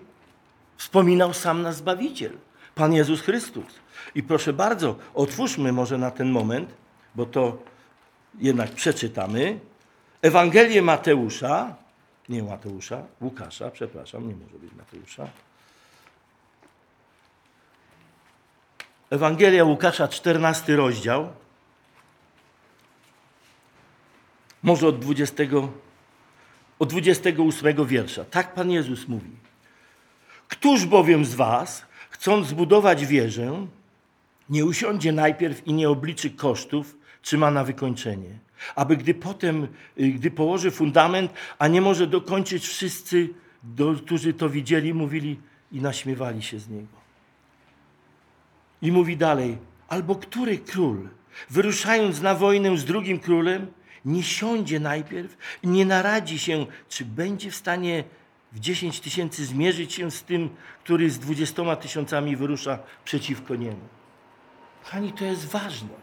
[0.78, 2.32] wspominał sam nasz Zbawiciel,
[2.76, 3.80] Pan Jezus Chrystus.
[4.16, 6.74] I proszę bardzo, otwórzmy może na ten moment,
[7.16, 7.58] bo to
[8.40, 9.60] jednak przeczytamy.
[10.22, 11.76] Ewangelię Mateusza,
[12.30, 15.28] nie Mateusza, Łukasza, przepraszam, nie może być Mateusza.
[19.10, 21.30] Ewangelia Łukasza, 14 rozdział.
[24.64, 25.44] Może od 20,
[26.80, 28.26] od 28 wiersza.
[28.26, 29.32] Tak Pan Jezus mówi.
[30.48, 33.68] Któż bowiem z was, chcąc zbudować wieżę,
[34.50, 38.30] nie usiądzie najpierw i nie obliczy kosztów, czy ma na wykończenie.
[38.76, 39.68] Aby gdy potem,
[40.00, 43.30] y, gdy położy fundament, a nie może dokończyć, wszyscy,
[44.06, 45.40] którzy to widzieli, mówili
[45.72, 47.04] i naśmiewali się z niego.
[48.82, 49.58] I mówi dalej,
[49.88, 51.10] albo który król,
[51.50, 53.68] wyruszając na wojnę z drugim królem,
[54.06, 58.04] nie siądzie najpierw nie naradzi się, czy będzie w stanie
[58.52, 60.50] w 10 tysięcy zmierzyć się z tym,
[60.84, 63.88] który z 20 tysiącami wyrusza przeciwko niemu.
[64.84, 66.03] Kochani, to jest ważne.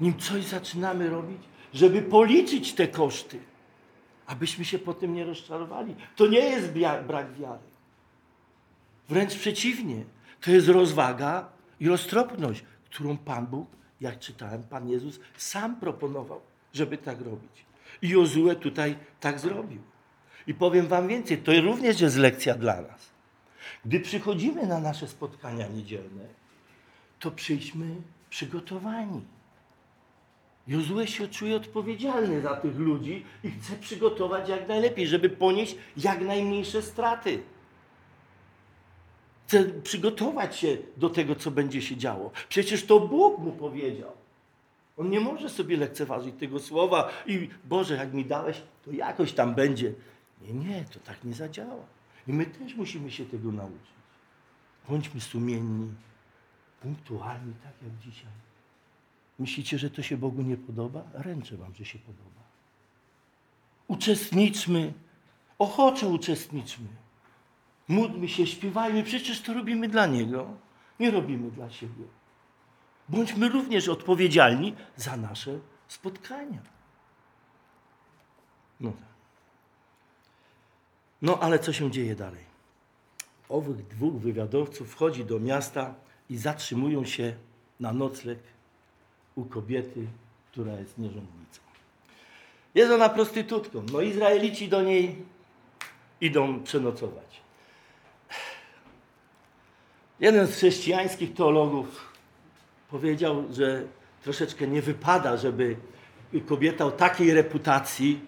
[0.00, 1.42] Nim coś zaczynamy robić,
[1.74, 3.38] żeby policzyć te koszty,
[4.26, 5.96] abyśmy się po tym nie rozczarowali.
[6.16, 6.72] To nie jest
[7.06, 7.62] brak wiary.
[9.08, 10.04] Wręcz przeciwnie,
[10.40, 11.48] to jest rozwaga
[11.80, 13.68] i roztropność, którą Pan Bóg,
[14.00, 16.40] jak czytałem, Pan Jezus sam proponował,
[16.72, 17.66] żeby tak robić.
[18.02, 19.82] I Jozue tutaj tak zrobił.
[20.46, 23.10] I powiem Wam więcej, to również jest lekcja dla nas.
[23.84, 26.24] Gdy przychodzimy na nasze spotkania niedzielne,
[27.18, 27.96] to przyjdźmy
[28.30, 29.22] przygotowani.
[30.68, 36.20] Jozue się czuje odpowiedzialny za tych ludzi i chce przygotować jak najlepiej, żeby ponieść jak
[36.20, 37.42] najmniejsze straty.
[39.46, 42.30] Chce przygotować się do tego, co będzie się działo.
[42.48, 44.12] Przecież to Bóg mu powiedział.
[44.96, 49.54] On nie może sobie lekceważyć tego słowa i Boże, jak mi dałeś, to jakoś tam
[49.54, 49.92] będzie.
[50.42, 51.84] Nie, nie, to tak nie zadziała.
[52.26, 53.90] I my też musimy się tego nauczyć.
[54.88, 55.90] Bądźmy sumienni,
[56.80, 58.47] punktualni, tak jak dzisiaj.
[59.38, 61.04] Myślicie, że to się Bogu nie podoba?
[61.12, 62.42] Ręczę wam, że się podoba.
[63.88, 64.92] Uczestniczmy,
[65.58, 66.88] ochoczo uczestniczmy.
[67.88, 70.50] Módlmy się, śpiewajmy, przecież to robimy dla Niego.
[71.00, 72.04] Nie robimy dla siebie.
[73.08, 76.60] Bądźmy również odpowiedzialni za nasze spotkania.
[78.80, 79.08] No tak.
[81.22, 82.44] No ale co się dzieje dalej?
[83.48, 85.94] Owych dwóch wywiadowców wchodzi do miasta
[86.28, 87.36] i zatrzymują się
[87.80, 88.38] na nocleg
[89.38, 90.06] u kobiety,
[90.52, 91.60] która jest nierządnicą.
[92.74, 93.82] Jest ona prostytutką.
[93.92, 95.16] No Izraelici do niej
[96.20, 97.40] idą przenocować.
[100.20, 102.12] Jeden z chrześcijańskich teologów
[102.90, 103.82] powiedział, że
[104.22, 105.76] troszeczkę nie wypada, żeby
[106.46, 108.20] kobieta o takiej reputacji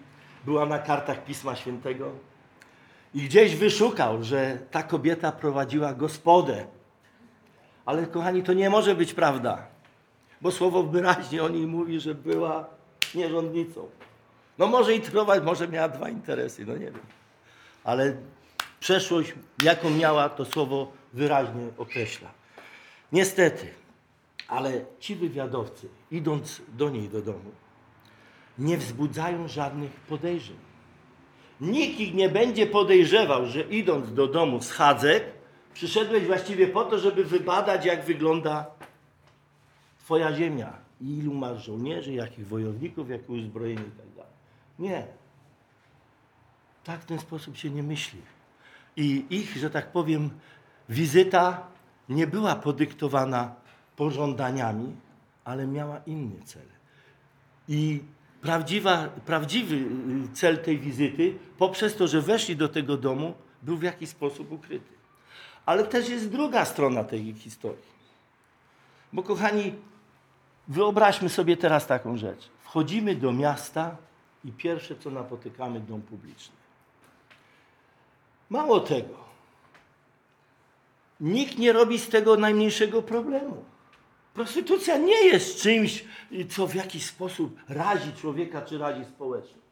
[0.45, 2.11] była na kartach Pisma Świętego.
[3.13, 6.65] I gdzieś wyszukał, że ta kobieta prowadziła gospodę.
[7.85, 9.67] Ale kochani, to nie może być prawda,
[10.41, 12.69] bo słowo wyraźnie o niej mówi, że była
[13.15, 13.89] nierządnicą.
[14.57, 17.05] No może i trwać, może miała dwa interesy, no nie wiem.
[17.83, 18.17] Ale
[18.79, 22.31] przeszłość, jaką miała, to słowo wyraźnie określa.
[23.11, 23.67] Niestety,
[24.47, 27.51] ale ci wywiadowcy, idąc do niej do domu,
[28.59, 30.55] nie wzbudzają żadnych podejrzeń.
[31.61, 35.23] Nikt ich nie będzie podejrzewał, że idąc do domu z Chadzek,
[35.73, 38.65] przyszedłeś właściwie po to, żeby wybadać, jak wygląda
[40.11, 40.73] Twoja ziemia.
[41.01, 44.31] Ilu masz żołnierzy, jakich wojowników, jakie uzbrojenie i tak dalej.
[44.79, 45.07] Nie.
[46.83, 48.21] Tak w ten sposób się nie myśli.
[48.95, 50.29] I ich, że tak powiem,
[50.89, 51.67] wizyta
[52.09, 53.55] nie była podyktowana
[53.95, 54.95] pożądaniami,
[55.43, 56.67] ale miała inny cel.
[57.67, 58.03] I
[58.41, 59.87] prawdziwa, prawdziwy y,
[60.33, 64.93] cel tej wizyty, poprzez to, że weszli do tego domu, był w jakiś sposób ukryty.
[65.65, 67.91] Ale też jest druga strona tej historii.
[69.13, 69.73] Bo kochani,
[70.71, 72.49] wyobraźmy sobie teraz taką rzecz.
[72.63, 73.95] Wchodzimy do miasta
[74.45, 76.55] i pierwsze, co napotykamy, dom publiczny.
[78.49, 79.15] Mało tego,
[81.19, 83.63] nikt nie robi z tego najmniejszego problemu.
[84.33, 86.05] Prostytucja nie jest czymś,
[86.49, 89.65] co w jakiś sposób razi człowieka czy razi społeczność.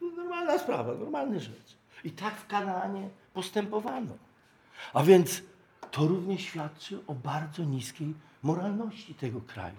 [0.00, 1.76] To normalna sprawa, normalna rzecz.
[2.04, 4.12] I tak w Kanaanie postępowano.
[4.92, 5.42] A więc
[5.90, 9.76] to również świadczy o bardzo niskiej moralności tego kraju.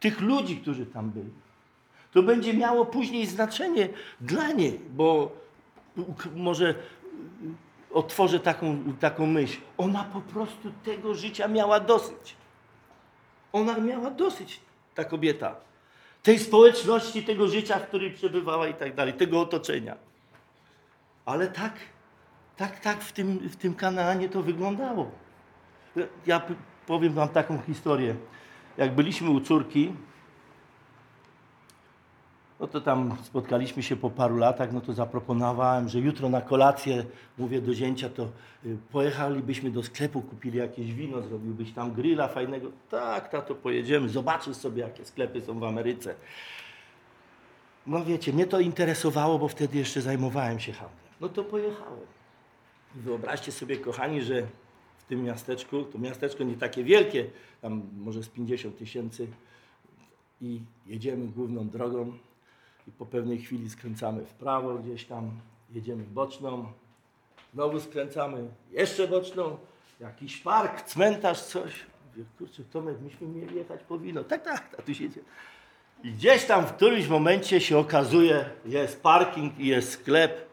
[0.00, 1.30] Tych ludzi, którzy tam byli.
[2.12, 3.88] To będzie miało później znaczenie
[4.20, 5.32] dla niej, bo
[6.36, 6.74] może
[7.92, 9.60] otworzę taką, taką myśl.
[9.78, 12.36] Ona po prostu tego życia miała dosyć.
[13.52, 14.60] Ona miała dosyć,
[14.94, 15.56] ta kobieta.
[16.22, 19.96] Tej społeczności, tego życia, w której przebywała i tak dalej, tego otoczenia.
[21.24, 21.72] Ale tak,
[22.56, 25.10] tak, tak w tym, w tym Kanaanie to wyglądało.
[26.26, 26.42] Ja
[26.86, 28.14] powiem wam taką historię.
[28.76, 29.92] Jak byliśmy u córki,
[32.60, 37.04] no to tam spotkaliśmy się po paru latach, no to zaproponowałem, że jutro na kolację,
[37.38, 38.28] mówię do zięcia, to
[38.66, 42.70] y, pojechalibyśmy do sklepu, kupili jakieś wino, zrobiłbyś tam grilla fajnego.
[42.90, 46.14] Tak, tato, pojedziemy, zobaczysz sobie, jakie sklepy są w Ameryce.
[47.86, 51.04] No wiecie, mnie to interesowało, bo wtedy jeszcze zajmowałem się handlem.
[51.20, 52.06] No to pojechałem.
[52.94, 54.46] Wyobraźcie sobie, kochani, że
[55.04, 55.84] w tym miasteczku.
[55.84, 59.26] To miasteczko nie takie wielkie, tam może z 50 tysięcy
[60.40, 62.12] i jedziemy główną drogą
[62.88, 65.30] i po pewnej chwili skręcamy w prawo gdzieś tam,
[65.70, 66.66] jedziemy boczną,
[67.54, 69.56] znowu skręcamy, jeszcze boczną,
[70.00, 71.86] jakiś park, cmentarz, coś.
[72.10, 74.24] Mówię, kurczę, Tomek, myśmy mieli jechać po wino.
[74.24, 75.26] Tak, tak, a tu się dzieje.
[76.04, 80.46] I gdzieś tam w którymś momencie się okazuje, jest parking i jest sklep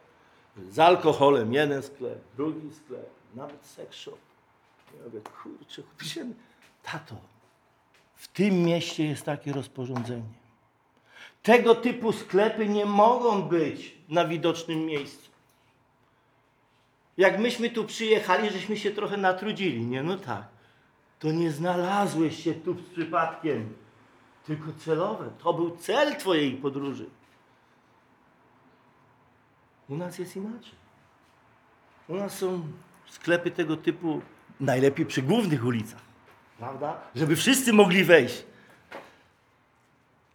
[0.69, 4.30] z alkoholem, jeden sklep, drugi sklep, nawet sex shop.
[4.99, 6.25] Ja mówię, kurczę, kurczę,
[6.83, 7.15] tato,
[8.15, 10.41] w tym mieście jest takie rozporządzenie.
[11.43, 15.31] Tego typu sklepy nie mogą być na widocznym miejscu.
[17.17, 20.03] Jak myśmy tu przyjechali, żeśmy się trochę natrudzili, nie?
[20.03, 20.47] No tak.
[21.19, 23.73] To nie znalazłeś się tu z przypadkiem,
[24.45, 25.29] tylko celowe.
[25.43, 27.09] To był cel twojej podróży.
[29.89, 30.75] U nas jest inaczej.
[32.07, 32.67] U nas są
[33.09, 34.21] sklepy tego typu
[34.61, 36.01] najlepiej przy głównych ulicach,
[36.57, 37.01] prawda?
[37.15, 38.43] Żeby wszyscy mogli wejść.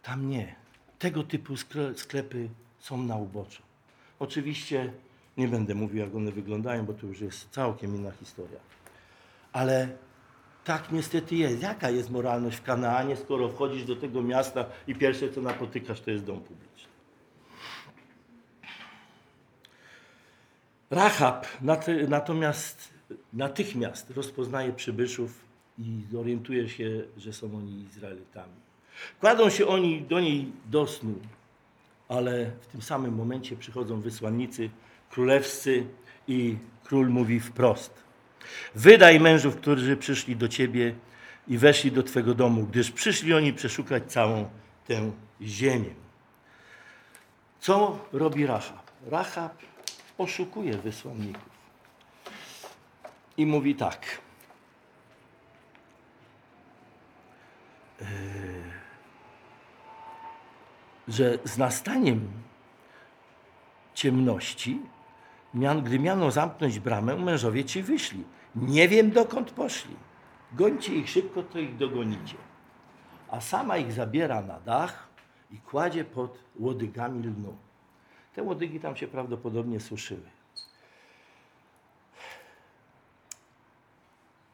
[0.03, 0.55] Tam nie.
[0.99, 3.61] Tego typu skle- sklepy są na uboczu.
[4.19, 4.93] Oczywiście
[5.37, 8.59] nie będę mówił, jak one wyglądają, bo to już jest całkiem inna historia.
[9.53, 9.87] Ale
[10.63, 11.61] tak niestety jest.
[11.61, 16.11] Jaka jest moralność w Kanaanie, skoro wchodzisz do tego miasta i pierwsze, co napotykasz, to
[16.11, 16.67] jest dom publiczny?
[20.91, 22.89] Rahab nat- natomiast
[23.33, 25.45] natychmiast rozpoznaje przybyszów
[25.79, 28.53] i zorientuje się, że są oni Izraelitami.
[29.19, 31.15] Kładą się oni do niej do snu,
[32.09, 34.69] ale w tym samym momencie przychodzą wysłannicy
[35.09, 35.85] królewscy
[36.27, 37.93] i król mówi wprost:
[38.75, 40.95] Wydaj mężów, którzy przyszli do ciebie
[41.47, 44.49] i weszli do twego domu, gdyż przyszli oni przeszukać całą
[44.87, 45.89] tę ziemię.
[47.59, 48.91] Co robi Rahab?
[49.07, 49.57] Rahab
[50.17, 51.56] oszukuje wysłanników
[53.37, 54.21] i mówi tak.
[58.01, 58.07] Yy,
[61.07, 62.27] że z nastaniem
[63.93, 64.81] ciemności,
[65.83, 68.23] gdy miano zamknąć bramę, mężowie ci wyszli.
[68.55, 69.95] Nie wiem dokąd poszli.
[70.53, 72.37] Gońcie ich szybko, to ich dogonicie.
[73.29, 75.07] A sama ich zabiera na dach
[75.51, 77.57] i kładzie pod łodygami lnu.
[78.33, 80.36] Te łodygi tam się prawdopodobnie suszyły.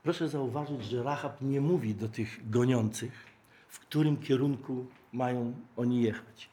[0.04, 3.12] Proszę zauważyć, że Rahab nie mówi do tych goniących,
[3.68, 6.50] w którym kierunku mają oni jechać.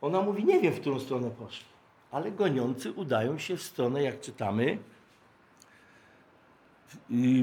[0.00, 1.66] Ona mówi, nie wiem, w którą stronę poszli,
[2.10, 4.78] ale goniący udają się w stronę, jak czytamy.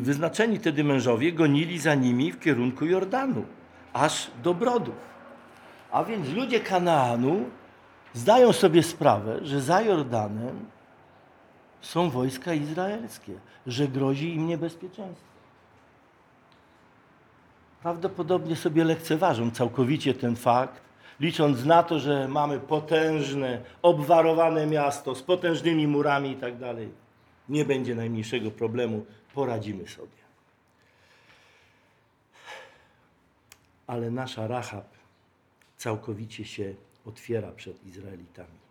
[0.02, 3.46] Wyznaczeni wtedy mężowie gonili za nimi w kierunku Jordanu,
[3.94, 4.96] aż do Brodów.
[5.92, 7.50] A więc ludzie Kanaanu
[8.13, 10.65] zdają sobie sprawę, że za Jordanem
[11.82, 13.34] są wojska izraelskie,
[13.68, 15.30] że grozi im niebezpieczeństwo.
[17.82, 20.82] Prawdopodobnie sobie lekceważą całkowicie ten fakt,
[21.20, 26.89] licząc na to, że mamy potężne, obwarowane miasto z potężnymi murami i tak dalej.
[27.50, 30.20] Nie będzie najmniejszego problemu, poradzimy sobie.
[33.88, 34.86] Ale nasza Rahab
[35.78, 36.74] całkowicie się
[37.06, 38.69] otwiera przed Izraelitami.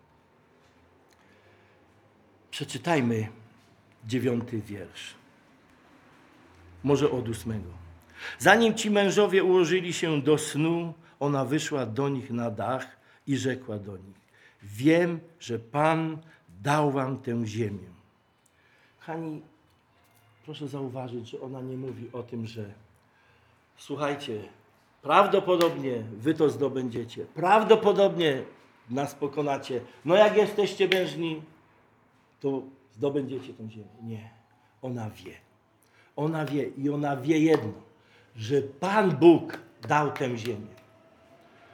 [2.51, 3.29] Przeczytajmy
[4.07, 5.15] dziewiąty wiersz.
[6.85, 7.71] Może od ósmego.
[8.39, 13.79] Zanim ci mężowie ułożyli się do snu, ona wyszła do nich na dach i rzekła
[13.79, 14.17] do nich:
[14.63, 16.19] Wiem, że Pan
[16.63, 17.89] dał wam tę ziemię.
[18.99, 19.43] Hani,
[20.45, 22.75] proszę zauważyć, że ona nie mówi o tym, że
[23.77, 24.41] słuchajcie,
[25.03, 28.43] prawdopodobnie wy to zdobędziecie, prawdopodobnie
[28.91, 29.81] nas pokonacie.
[30.05, 31.43] No jak jesteście mężni,
[32.41, 34.03] to zdobędziecie tę ziemię.
[34.03, 34.31] Nie.
[34.83, 35.33] Ona wie.
[36.17, 37.73] Ona wie i ona wie jedno,
[38.37, 40.75] że Pan Bóg dał tę ziemię.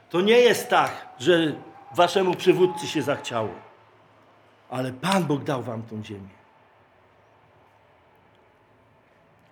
[0.09, 1.55] To nie jest tak, że
[1.95, 3.49] waszemu przywódcy się zachciało,
[4.69, 6.35] ale Pan Bóg dał wam tę ziemię.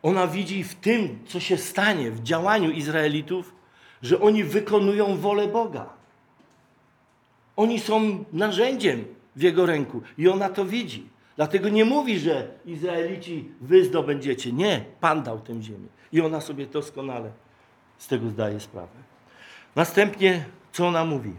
[0.04, 3.56] Ona widzi w tym, co się stanie w działaniu Izraelitów,
[4.02, 5.90] że oni wykonują wolę Boga.
[7.56, 9.06] Oni są narzędziem
[9.36, 11.10] w Jego ręku i ona to widzi.
[11.36, 14.54] Dlatego nie mówi, że Izraelici wy zdobędziecie.
[14.54, 15.88] Nie, Pan dał tę ziemię.
[16.12, 17.32] I ona sobie doskonale
[17.98, 19.04] z tego zdaje sprawę.
[19.76, 21.34] Następnie, co ona mówi?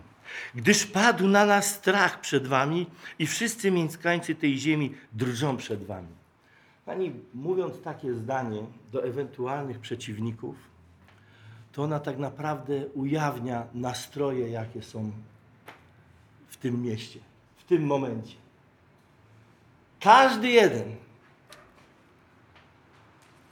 [0.55, 2.86] Gdyż padł na nas strach przed wami
[3.18, 6.09] i wszyscy mieszkańcy tej ziemi drżą przed wami.
[6.86, 10.57] Pani, mówiąc takie zdanie do ewentualnych przeciwników,
[11.72, 15.12] to ona tak naprawdę ujawnia nastroje, jakie są
[16.49, 17.20] w tym mieście,
[17.64, 18.36] w tym momencie.
[20.00, 20.96] Każdy jeden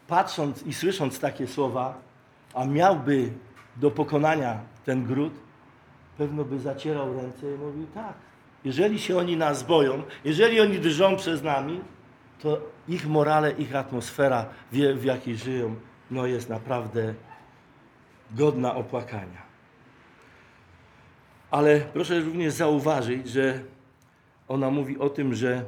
[0.06, 2.00] patrząc i słysząc takie słowa,
[2.54, 3.32] a miałby
[3.76, 5.32] do pokonania ten gród,
[6.18, 8.14] pewno by zacierał ręce i mówił tak.
[8.64, 11.80] Jeżeli się oni nas boją, jeżeli oni drżą przez nami,
[12.40, 15.74] to ich morale, ich atmosfera, w, jakiej żyją,
[16.10, 17.14] no jest naprawdę
[18.30, 19.42] godna opłakania.
[21.50, 23.60] Ale proszę również zauważyć, że
[24.52, 25.64] ona mówi o tym, że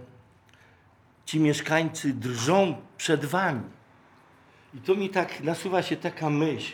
[1.27, 3.63] ci mieszkańcy drżą przed wami.
[4.75, 6.73] I to mi tak nasuwa się taka myśl,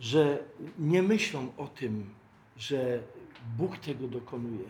[0.00, 0.38] że
[0.78, 2.10] nie myślą o tym,
[2.56, 2.98] że
[3.58, 4.64] Bóg tego dokonuje.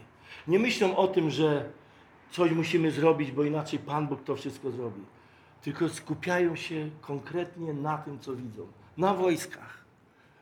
[0.48, 1.68] Nie myślą o tym, że
[2.30, 5.00] coś musimy zrobić, bo inaczej Pan Bóg to wszystko zrobi.
[5.62, 8.66] Tylko skupiają się konkretnie na tym, co widzą.
[8.96, 9.84] Na wojskach.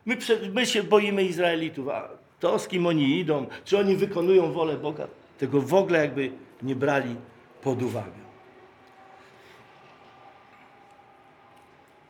[0.05, 2.09] My, przed, my się boimy Izraelitów, a
[2.39, 5.07] to z kim oni idą, czy oni wykonują wolę Boga,
[5.37, 6.31] tego w ogóle jakby
[6.61, 7.15] nie brali
[7.61, 8.25] pod uwagę.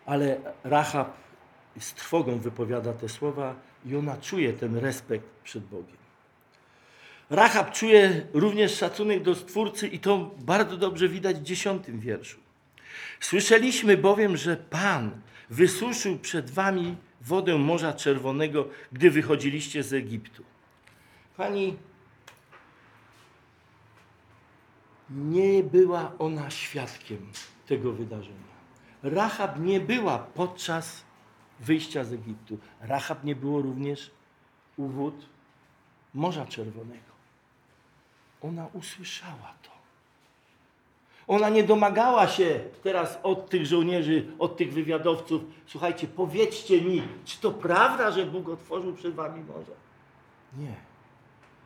[0.06, 1.18] Ale Rahab
[1.80, 3.56] z trwogą wypowiada te słowa
[3.86, 5.98] i ona czuje ten respekt przed Bogiem.
[7.30, 12.40] Rahab czuje również szacunek do Stwórcy i to bardzo dobrze widać w dziesiątym wierszu.
[13.20, 15.12] Słyszeliśmy bowiem, że Pan
[15.50, 20.44] wysuszył przed wami wodę Morza Czerwonego, gdy wychodziliście z Egiptu.
[21.38, 21.78] Pani,
[25.10, 27.32] nie była ona świadkiem
[27.68, 28.56] tego wydarzenia.
[29.04, 31.04] Rahab nie była podczas
[31.60, 32.58] wyjścia z Egiptu.
[32.82, 34.12] Rahab nie było również
[34.78, 35.16] u wód
[36.14, 37.16] Morza Czerwonego.
[38.42, 39.76] Ona usłyszała to.
[41.28, 47.40] Ona nie domagała się teraz od tych żołnierzy, od tych wywiadowców, słuchajcie, powiedzcie mi, czy
[47.40, 49.72] to prawda, że Bóg otworzył przed wami morze?
[50.58, 50.95] Nie.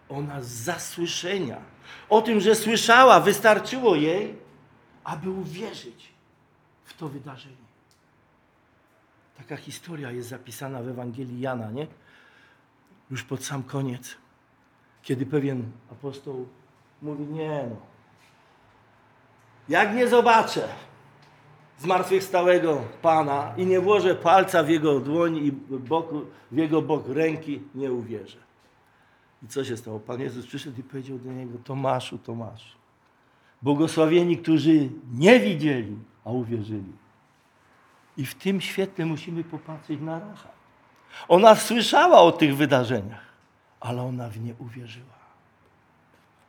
[0.09, 1.57] Ona z zasłyszenia,
[2.09, 4.35] o tym, że słyszała, wystarczyło jej,
[5.03, 6.13] aby uwierzyć
[6.83, 7.69] w to wydarzenie.
[9.37, 11.87] Taka historia jest zapisana w Ewangelii Jana, nie?
[13.11, 14.15] Już pod sam koniec,
[15.03, 16.47] kiedy pewien apostoł
[17.01, 17.75] mówi, nie no,
[19.69, 20.69] jak nie zobaczę
[21.79, 27.61] zmartwychwstałego Pana i nie włożę palca w jego dłoń i boku, w jego bok ręki,
[27.75, 28.48] nie uwierzę.
[29.43, 29.99] I co się stało?
[29.99, 32.77] Pan Jezus przyszedł i powiedział do niego, Tomaszu, Tomaszu,
[33.61, 36.93] błogosławieni, którzy nie widzieli, a uwierzyli.
[38.17, 40.49] I w tym świetle musimy popatrzeć na Racha.
[41.27, 43.25] Ona słyszała o tych wydarzeniach,
[43.79, 45.19] ale ona w nie uwierzyła.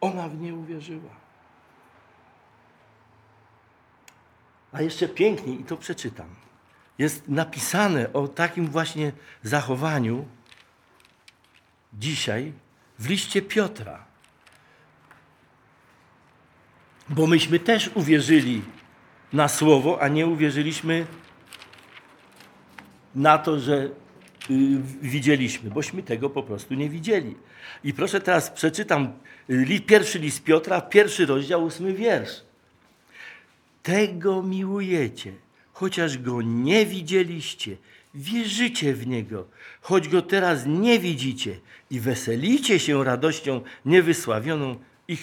[0.01, 1.11] Ona w nie uwierzyła.
[4.73, 6.29] A jeszcze piękniej, i to przeczytam,
[6.99, 9.13] jest napisane o takim właśnie
[9.43, 10.27] zachowaniu
[11.93, 12.53] dzisiaj
[13.01, 14.05] w liście Piotra.
[17.09, 18.63] Bo myśmy też uwierzyli
[19.33, 21.07] na słowo, a nie uwierzyliśmy
[23.15, 23.91] na to, że y,
[25.03, 27.37] widzieliśmy, bośmy tego po prostu nie widzieli.
[27.85, 29.13] I proszę teraz przeczytam
[29.51, 32.43] y, pierwszy list Piotra, pierwszy rozdział, ósmy wiersz.
[33.83, 35.33] Tego miłujecie,
[35.81, 37.77] chociaż go nie widzieliście,
[38.15, 39.47] wierzycie w niego,
[39.81, 41.61] choć go teraz nie widzicie
[41.91, 44.77] i weselicie się radością niewysławioną
[45.09, 45.19] i,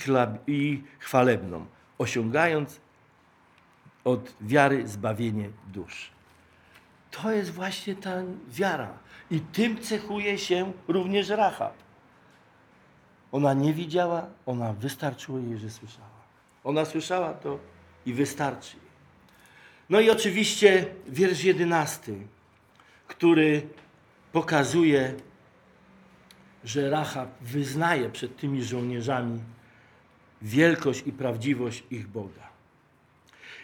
[0.48, 1.66] i chwalebną,
[1.98, 2.80] osiągając
[4.04, 6.12] od wiary zbawienie dusz.
[7.12, 8.98] To jest właśnie ta wiara.
[9.32, 11.74] I tym cechuje się również Rahab.
[13.32, 16.18] Ona nie widziała, ona wystarczyło jej, że słyszała.
[16.64, 17.60] Ona słyszała to
[18.06, 18.87] i wystarczy.
[19.90, 22.16] No i oczywiście wiersz jedenasty,
[23.08, 23.62] który
[24.32, 25.14] pokazuje,
[26.64, 29.40] że Rahab wyznaje przed tymi żołnierzami
[30.42, 32.48] wielkość i prawdziwość ich Boga.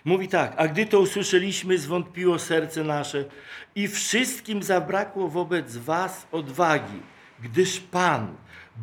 [0.06, 3.26] Mówi tak, a gdy to usłyszeliśmy, zwątpiło serce nasze
[3.76, 7.00] i wszystkim zabrakło wobec was odwagi,
[7.42, 8.36] gdyż Pan,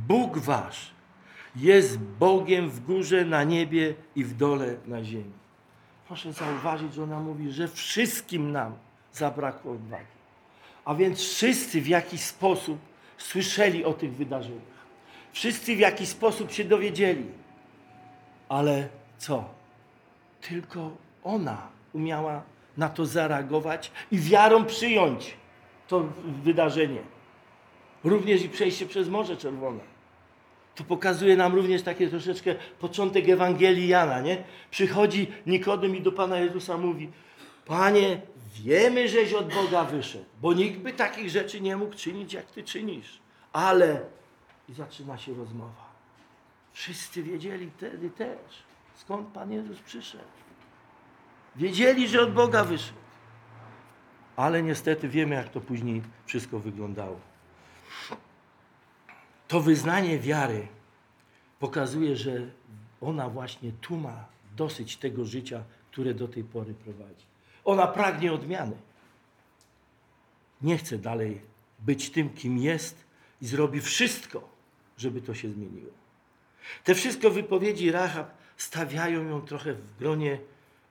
[0.09, 0.91] Bóg wasz,
[1.57, 5.33] jest Bogiem w górze, na niebie i w dole na ziemi.
[6.11, 8.73] Proszę zauważyć, że ona mówi, że wszystkim nam
[9.13, 10.07] zabrakło odwagi.
[10.85, 12.79] A więc wszyscy w jakiś sposób
[13.19, 14.81] słyszeli o tych wydarzeniach.
[15.33, 17.25] Wszyscy w jakiś sposób się dowiedzieli.
[18.49, 18.89] Ale
[19.19, 19.45] co?
[20.41, 20.91] Tylko
[21.25, 22.43] ona umiała
[22.77, 25.35] na to zareagować i wiarą przyjąć
[25.89, 27.03] to wydarzenie.
[28.05, 29.90] Również i przejście przez Morze Czerwone.
[30.81, 34.45] To pokazuje nam również takie troszeczkę początek Ewangelii Jana, nie?
[34.71, 37.11] Przychodzi Nikodem i do Pana Jezusa mówi,
[37.67, 38.21] Panie,
[38.55, 42.63] wiemy, żeś od Boga wyszedł, bo nikt by takich rzeczy nie mógł czynić, jak Ty
[42.63, 43.19] czynisz.
[43.53, 44.01] Ale...
[44.69, 45.91] I zaczyna się rozmowa.
[46.73, 48.63] Wszyscy wiedzieli wtedy też,
[48.97, 50.25] skąd Pan Jezus przyszedł.
[51.57, 52.99] Wiedzieli, że od Boga wyszedł.
[54.37, 57.21] Ale niestety wiemy, jak to później wszystko wyglądało.
[59.51, 60.69] To wyznanie wiary
[61.59, 62.51] pokazuje, że
[63.01, 64.25] ona właśnie tu ma
[64.57, 67.25] dosyć tego życia, które do tej pory prowadzi.
[67.65, 68.77] Ona pragnie odmiany.
[70.63, 71.41] Nie chce dalej
[71.79, 73.05] być tym, kim jest
[73.43, 74.49] i zrobi wszystko,
[74.99, 75.91] żeby to się zmieniło.
[76.85, 80.39] Te wszystkie wypowiedzi Rahab stawiają ją trochę w gronie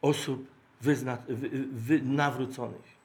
[0.01, 0.47] osób
[0.82, 2.99] wyzna, wy, wy, nawróconych.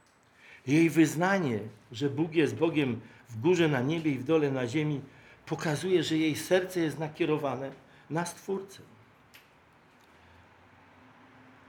[0.66, 1.58] Jej wyznanie,
[1.92, 5.00] że Bóg jest Bogiem w górze na niebie i w dole na ziemi,
[5.46, 7.70] pokazuje, że jej serce jest nakierowane
[8.10, 8.82] na Stwórcę.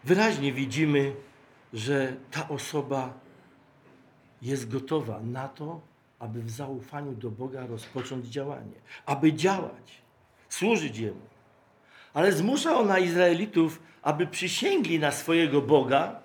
[0.03, 1.15] Wyraźnie widzimy,
[1.73, 3.13] że ta osoba
[4.41, 5.81] jest gotowa na to,
[6.19, 10.01] aby w zaufaniu do Boga rozpocząć działanie, aby działać,
[10.49, 11.21] służyć Jemu.
[12.13, 16.19] Ale zmusza ona Izraelitów, aby przysięgli na swojego Boga,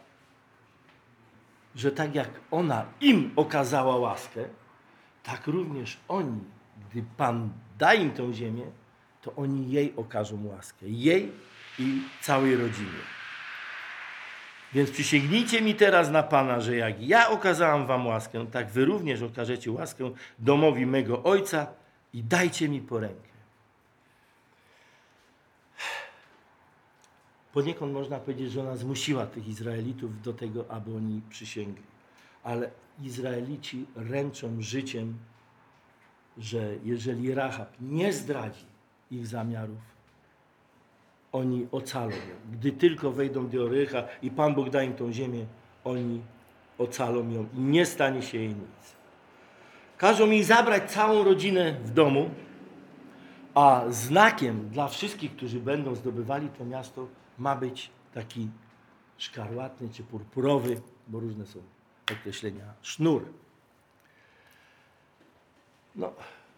[1.75, 4.45] że tak jak ona im okazała łaskę,
[5.23, 6.41] tak również oni,
[6.91, 8.65] gdy Pan da im tę ziemię,
[9.23, 10.89] to oni jej okażą łaskę.
[10.89, 11.33] Jej
[11.79, 13.01] i całej rodzinie.
[14.73, 19.23] Więc przysięgnijcie mi teraz na Pana, że jak ja okazałam wam łaskę, tak wy również
[19.23, 21.67] okażecie łaskę domowi mego Ojca
[22.15, 23.31] i dajcie mi po rękę.
[27.53, 31.83] Poniekąd można powiedzieć, że ona zmusiła tych Izraelitów do tego, aby oni przysięgli.
[32.43, 32.71] Ale
[33.03, 35.19] Izraelici ręczą życiem,
[36.39, 38.65] że jeżeli Rahab nie zdradzi
[39.11, 39.91] ich zamiarów,
[41.33, 42.37] oni ocalą ją.
[42.53, 45.47] Gdy tylko wejdą do Orycha i Pan Bóg da im tą ziemię,
[45.85, 46.21] oni
[46.79, 48.97] ocalą ją i nie stanie się jej nic.
[49.97, 52.31] Każą mi zabrać całą rodzinę w domu,
[53.55, 57.07] a znakiem dla wszystkich, którzy będą zdobywali to miasto,
[57.39, 58.49] ma być taki
[59.19, 61.59] szkarłatny czy purpurowy, bo różne są
[62.13, 63.25] określenia, sznur.
[65.97, 66.13] No,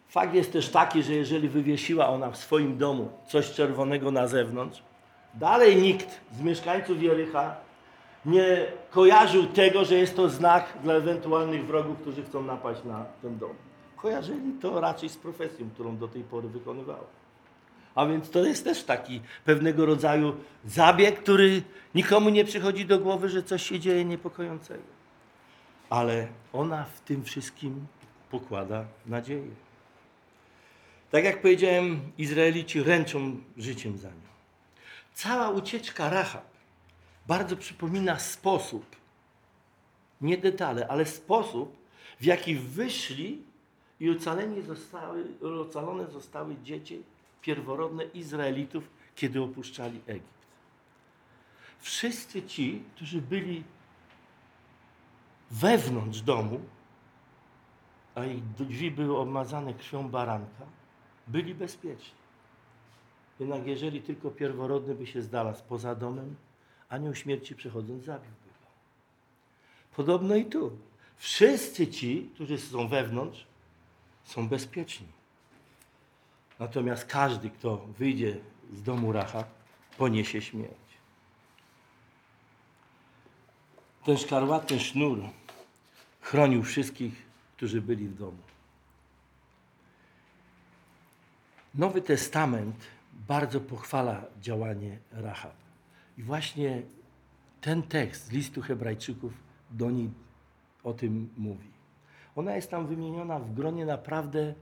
[0.07, 4.83] fakt jest też taki, że jeżeli wywiesiła ona w swoim domu coś czerwonego na zewnątrz,
[5.33, 7.55] dalej nikt z mieszkańców Jericha
[8.25, 13.37] nie kojarzył tego, że jest to znak dla ewentualnych wrogów, którzy chcą napaść na ten
[13.37, 13.53] dom.
[13.95, 17.05] Kojarzyli to raczej z profesją, którą do tej pory wykonywała.
[17.95, 21.61] A więc to jest też taki pewnego rodzaju zabieg, który
[21.95, 24.83] nikomu nie przychodzi do głowy, że coś się dzieje niepokojącego.
[25.89, 27.85] Ale ona w tym wszystkim
[28.33, 29.51] pokłada nadzieję.
[31.11, 34.31] Tak jak powiedziałem, Izraelici ręczą życiem za nią.
[35.13, 36.45] Cała ucieczka Rahab
[37.27, 38.95] bardzo przypomina sposób,
[40.21, 41.77] nie detale, ale sposób,
[42.19, 43.41] w jaki wyszli
[43.99, 45.25] i ocaleni zostały,
[45.61, 47.03] ocalone zostały dzieci
[47.41, 48.83] pierworodne Izraelitów,
[49.15, 50.43] kiedy opuszczali Egipt.
[51.79, 53.63] Wszyscy ci, którzy byli
[55.51, 56.59] wewnątrz domu,
[58.15, 60.65] a ich drzwi były obmazane krwią baranka,
[61.27, 62.23] byli bezpieczni.
[63.39, 66.35] Jednak jeżeli tylko pierworodny by się znalazł poza domem,
[66.89, 68.67] anioł śmierci przechodząc zabiłby go.
[69.95, 70.77] Podobno i tu.
[71.17, 73.47] Wszyscy ci, którzy są wewnątrz,
[74.23, 75.07] są bezpieczni.
[76.59, 78.37] Natomiast każdy, kto wyjdzie
[78.73, 79.43] z domu Racha,
[79.97, 80.73] poniesie śmierć.
[84.05, 85.19] Ten szkarłatny sznur
[86.21, 87.22] chronił wszystkich,
[87.63, 88.37] którzy byli w domu.
[91.75, 92.75] Nowy Testament
[93.27, 95.55] bardzo pochwala działanie Rahab.
[96.17, 96.81] I właśnie
[97.61, 99.33] ten tekst z listu Hebrajczyków
[99.71, 100.09] do niej
[100.83, 101.69] o tym mówi.
[102.35, 104.53] Ona jest tam wymieniona w gronie naprawdę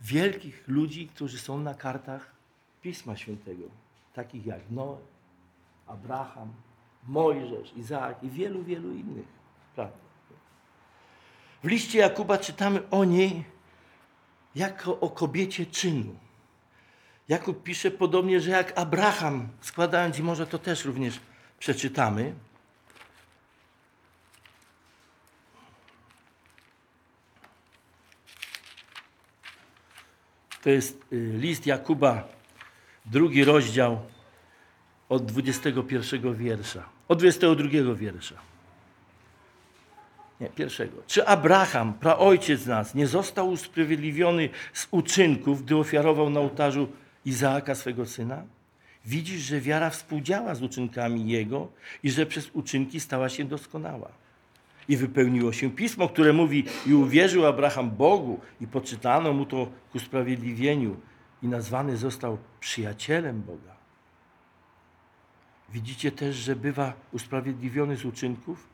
[0.00, 2.32] wielkich ludzi, którzy są na kartach
[2.82, 3.64] Pisma Świętego,
[4.14, 4.98] takich jak Noe,
[5.86, 6.52] Abraham,
[7.06, 9.28] Mojżesz, Izaak i wielu, wielu innych.
[9.74, 10.09] Prawda?
[11.62, 13.44] W liście Jakuba czytamy o niej
[14.54, 16.16] jako o kobiecie czynu.
[17.28, 21.20] Jakub pisze podobnie, że jak Abraham, składając, i może to też również
[21.58, 22.34] przeczytamy,
[30.62, 32.28] To jest y, list Jakuba,
[33.06, 34.00] drugi rozdział
[35.08, 36.88] od 21 wiersza.
[37.08, 38.34] Od 22 wiersza.
[40.40, 41.02] Nie, pierwszego.
[41.06, 46.88] Czy Abraham, praojciec nas, nie został usprawiedliwiony z uczynków, gdy ofiarował na ołtarzu
[47.24, 48.42] Izaaka swego syna?
[49.04, 51.68] Widzisz, że wiara współdziała z uczynkami jego
[52.02, 54.08] i że przez uczynki stała się doskonała.
[54.88, 59.98] I wypełniło się pismo, które mówi: I uwierzył Abraham Bogu, i poczytano mu to ku
[59.98, 60.96] sprawiedliwieniu,
[61.42, 63.76] i nazwany został przyjacielem Boga.
[65.72, 68.69] Widzicie też, że bywa usprawiedliwiony z uczynków?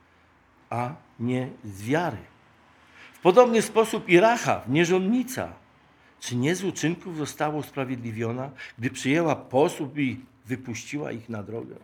[0.70, 2.18] A nie z wiary.
[3.12, 5.52] W podobny sposób i Rachaw, nierządnica,
[6.20, 11.76] czy nie z uczynków została usprawiedliwiona, gdy przyjęła posłup i wypuściła ich na drogę?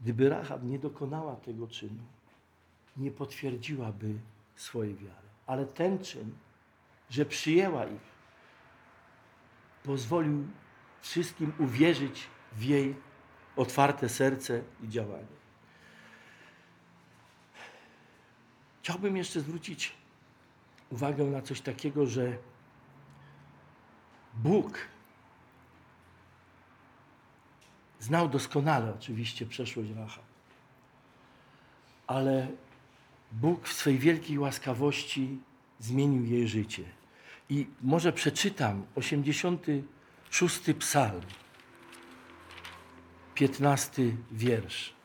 [0.00, 2.02] Gdyby Rahab nie dokonała tego czynu,
[2.96, 4.14] nie potwierdziłaby
[4.56, 5.28] swojej wiary.
[5.46, 6.30] Ale ten czyn,
[7.10, 8.12] że przyjęła ich,
[9.84, 10.46] pozwolił
[11.00, 12.94] wszystkim uwierzyć w jej
[13.56, 15.41] otwarte serce i działanie.
[18.82, 19.92] Chciałbym jeszcze zwrócić
[20.90, 22.36] uwagę na coś takiego, że
[24.34, 24.78] Bóg
[28.00, 30.24] znał doskonale oczywiście przeszłość Rahab,
[32.06, 32.48] ale
[33.32, 35.38] Bóg w swej wielkiej łaskawości
[35.78, 36.84] zmienił jej życie.
[37.48, 41.22] I może przeczytam 86 psalm,
[43.34, 44.02] 15
[44.32, 45.01] wiersz.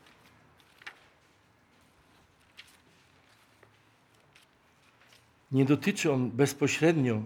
[5.52, 7.22] Nie dotyczy on bezpośrednio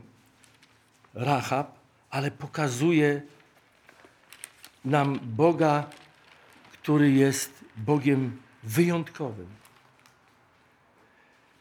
[1.14, 3.22] Rahab, ale pokazuje
[4.86, 5.90] nam Boga,
[6.72, 9.48] który jest Bogiem wyjątkowym.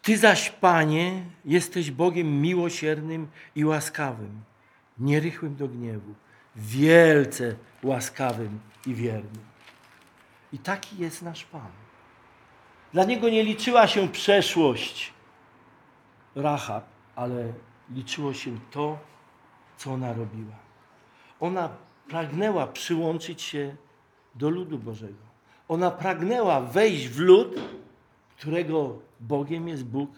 [0.03, 4.43] Ty zaś, Panie, jesteś Bogiem miłosiernym i łaskawym,
[4.99, 6.15] nierychłym do gniewu,
[6.57, 9.45] wielce łaskawym i wiernym.
[10.53, 11.71] I taki jest nasz Pan.
[12.93, 15.13] Dla Niego nie liczyła się przeszłość
[16.37, 16.85] Rahab,
[17.17, 17.53] ale
[17.91, 18.99] liczyło się to,
[19.77, 20.57] co ona robiła.
[21.41, 21.69] Ona
[22.09, 23.77] pragnęła przyłączyć się
[24.35, 25.31] do ludu Bożego.
[25.69, 27.61] Ona pragnęła wejść w lud,
[28.39, 30.11] którego Bogiem jest Bóg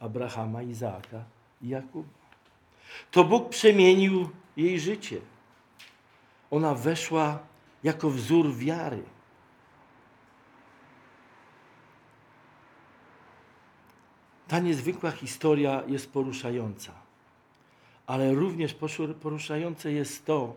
[0.00, 1.24] Abrahama, Izaaka
[1.62, 2.08] i Jakuba.
[3.10, 5.20] To Bóg przemienił jej życie.
[6.50, 7.38] Ona weszła
[7.82, 9.02] jako wzór wiary.
[14.48, 16.92] Ta niezwykła historia jest poruszająca,
[18.06, 18.76] ale również
[19.22, 20.56] poruszające jest to,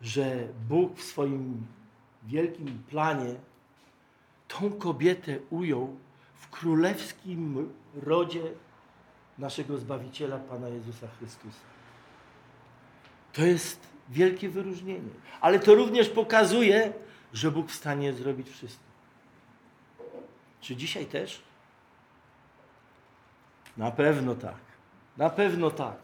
[0.00, 1.66] że Bóg w swoim
[2.22, 3.34] wielkim planie
[4.48, 5.96] tą kobietę ujął
[6.34, 8.42] w królewskim rodzie
[9.38, 11.64] naszego Zbawiciela Pana Jezusa Chrystusa.
[13.32, 15.10] To jest wielkie wyróżnienie,
[15.40, 16.92] ale to również pokazuje,
[17.32, 18.84] że Bóg w stanie zrobić wszystko.
[20.60, 21.42] Czy dzisiaj też?
[23.76, 24.60] Na pewno tak.
[25.16, 25.96] Na pewno tak.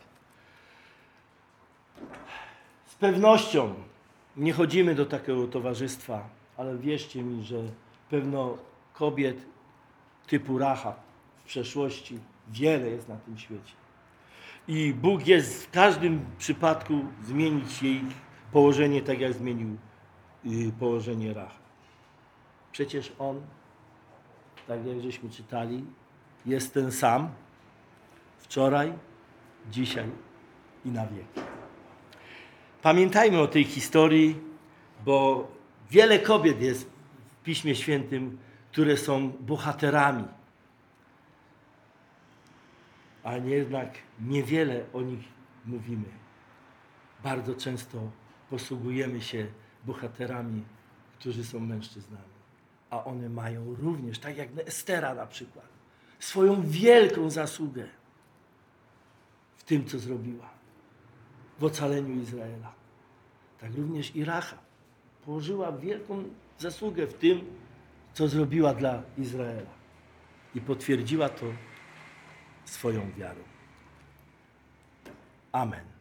[2.87, 3.75] Z pewnością
[4.37, 7.57] nie chodzimy do takiego towarzystwa, ale wierzcie mi, że
[8.11, 8.59] pewno
[8.93, 9.47] kobiet
[10.27, 10.95] typu Racha
[11.37, 13.73] w przeszłości wiele jest na tym świecie.
[14.69, 18.03] I Bóg jest w każdym przypadku zmienić jej
[18.53, 19.77] położenie, tak jak zmienił
[20.47, 21.59] y, położenie Racha.
[22.73, 23.41] Przecież On,
[24.67, 25.85] tak jak żeśmy czytali,
[26.47, 27.31] jest ten sam
[28.39, 28.93] wczoraj,
[29.71, 30.11] dzisiaj
[30.85, 31.41] i na wieki.
[32.83, 34.41] Pamiętajmy o tej historii,
[35.05, 35.49] bo
[35.91, 36.91] wiele kobiet jest
[37.27, 38.39] w Piśmie Świętym,
[38.73, 40.25] które są bohaterami.
[43.25, 45.25] A jednak niewiele o nich
[45.67, 46.09] mówimy.
[47.23, 48.11] Bardzo często
[48.51, 49.47] posługujemy się
[49.85, 50.65] bohaterami,
[51.19, 52.39] którzy są mężczyznami.
[52.91, 55.69] A one mają również, tak jak Estera na przykład,
[56.19, 57.98] swoją wielką zasługę
[59.59, 60.51] w tym, co zrobiła
[61.59, 62.73] w ocaleniu Izraela.
[63.61, 64.57] Tak również i Racha
[65.25, 66.25] położyła wielką
[66.59, 67.41] zasługę w tym,
[68.15, 69.71] co zrobiła dla Izraela.
[70.55, 71.47] I potwierdziła to
[72.65, 73.41] swoją wiarą.
[75.53, 75.98] Amen.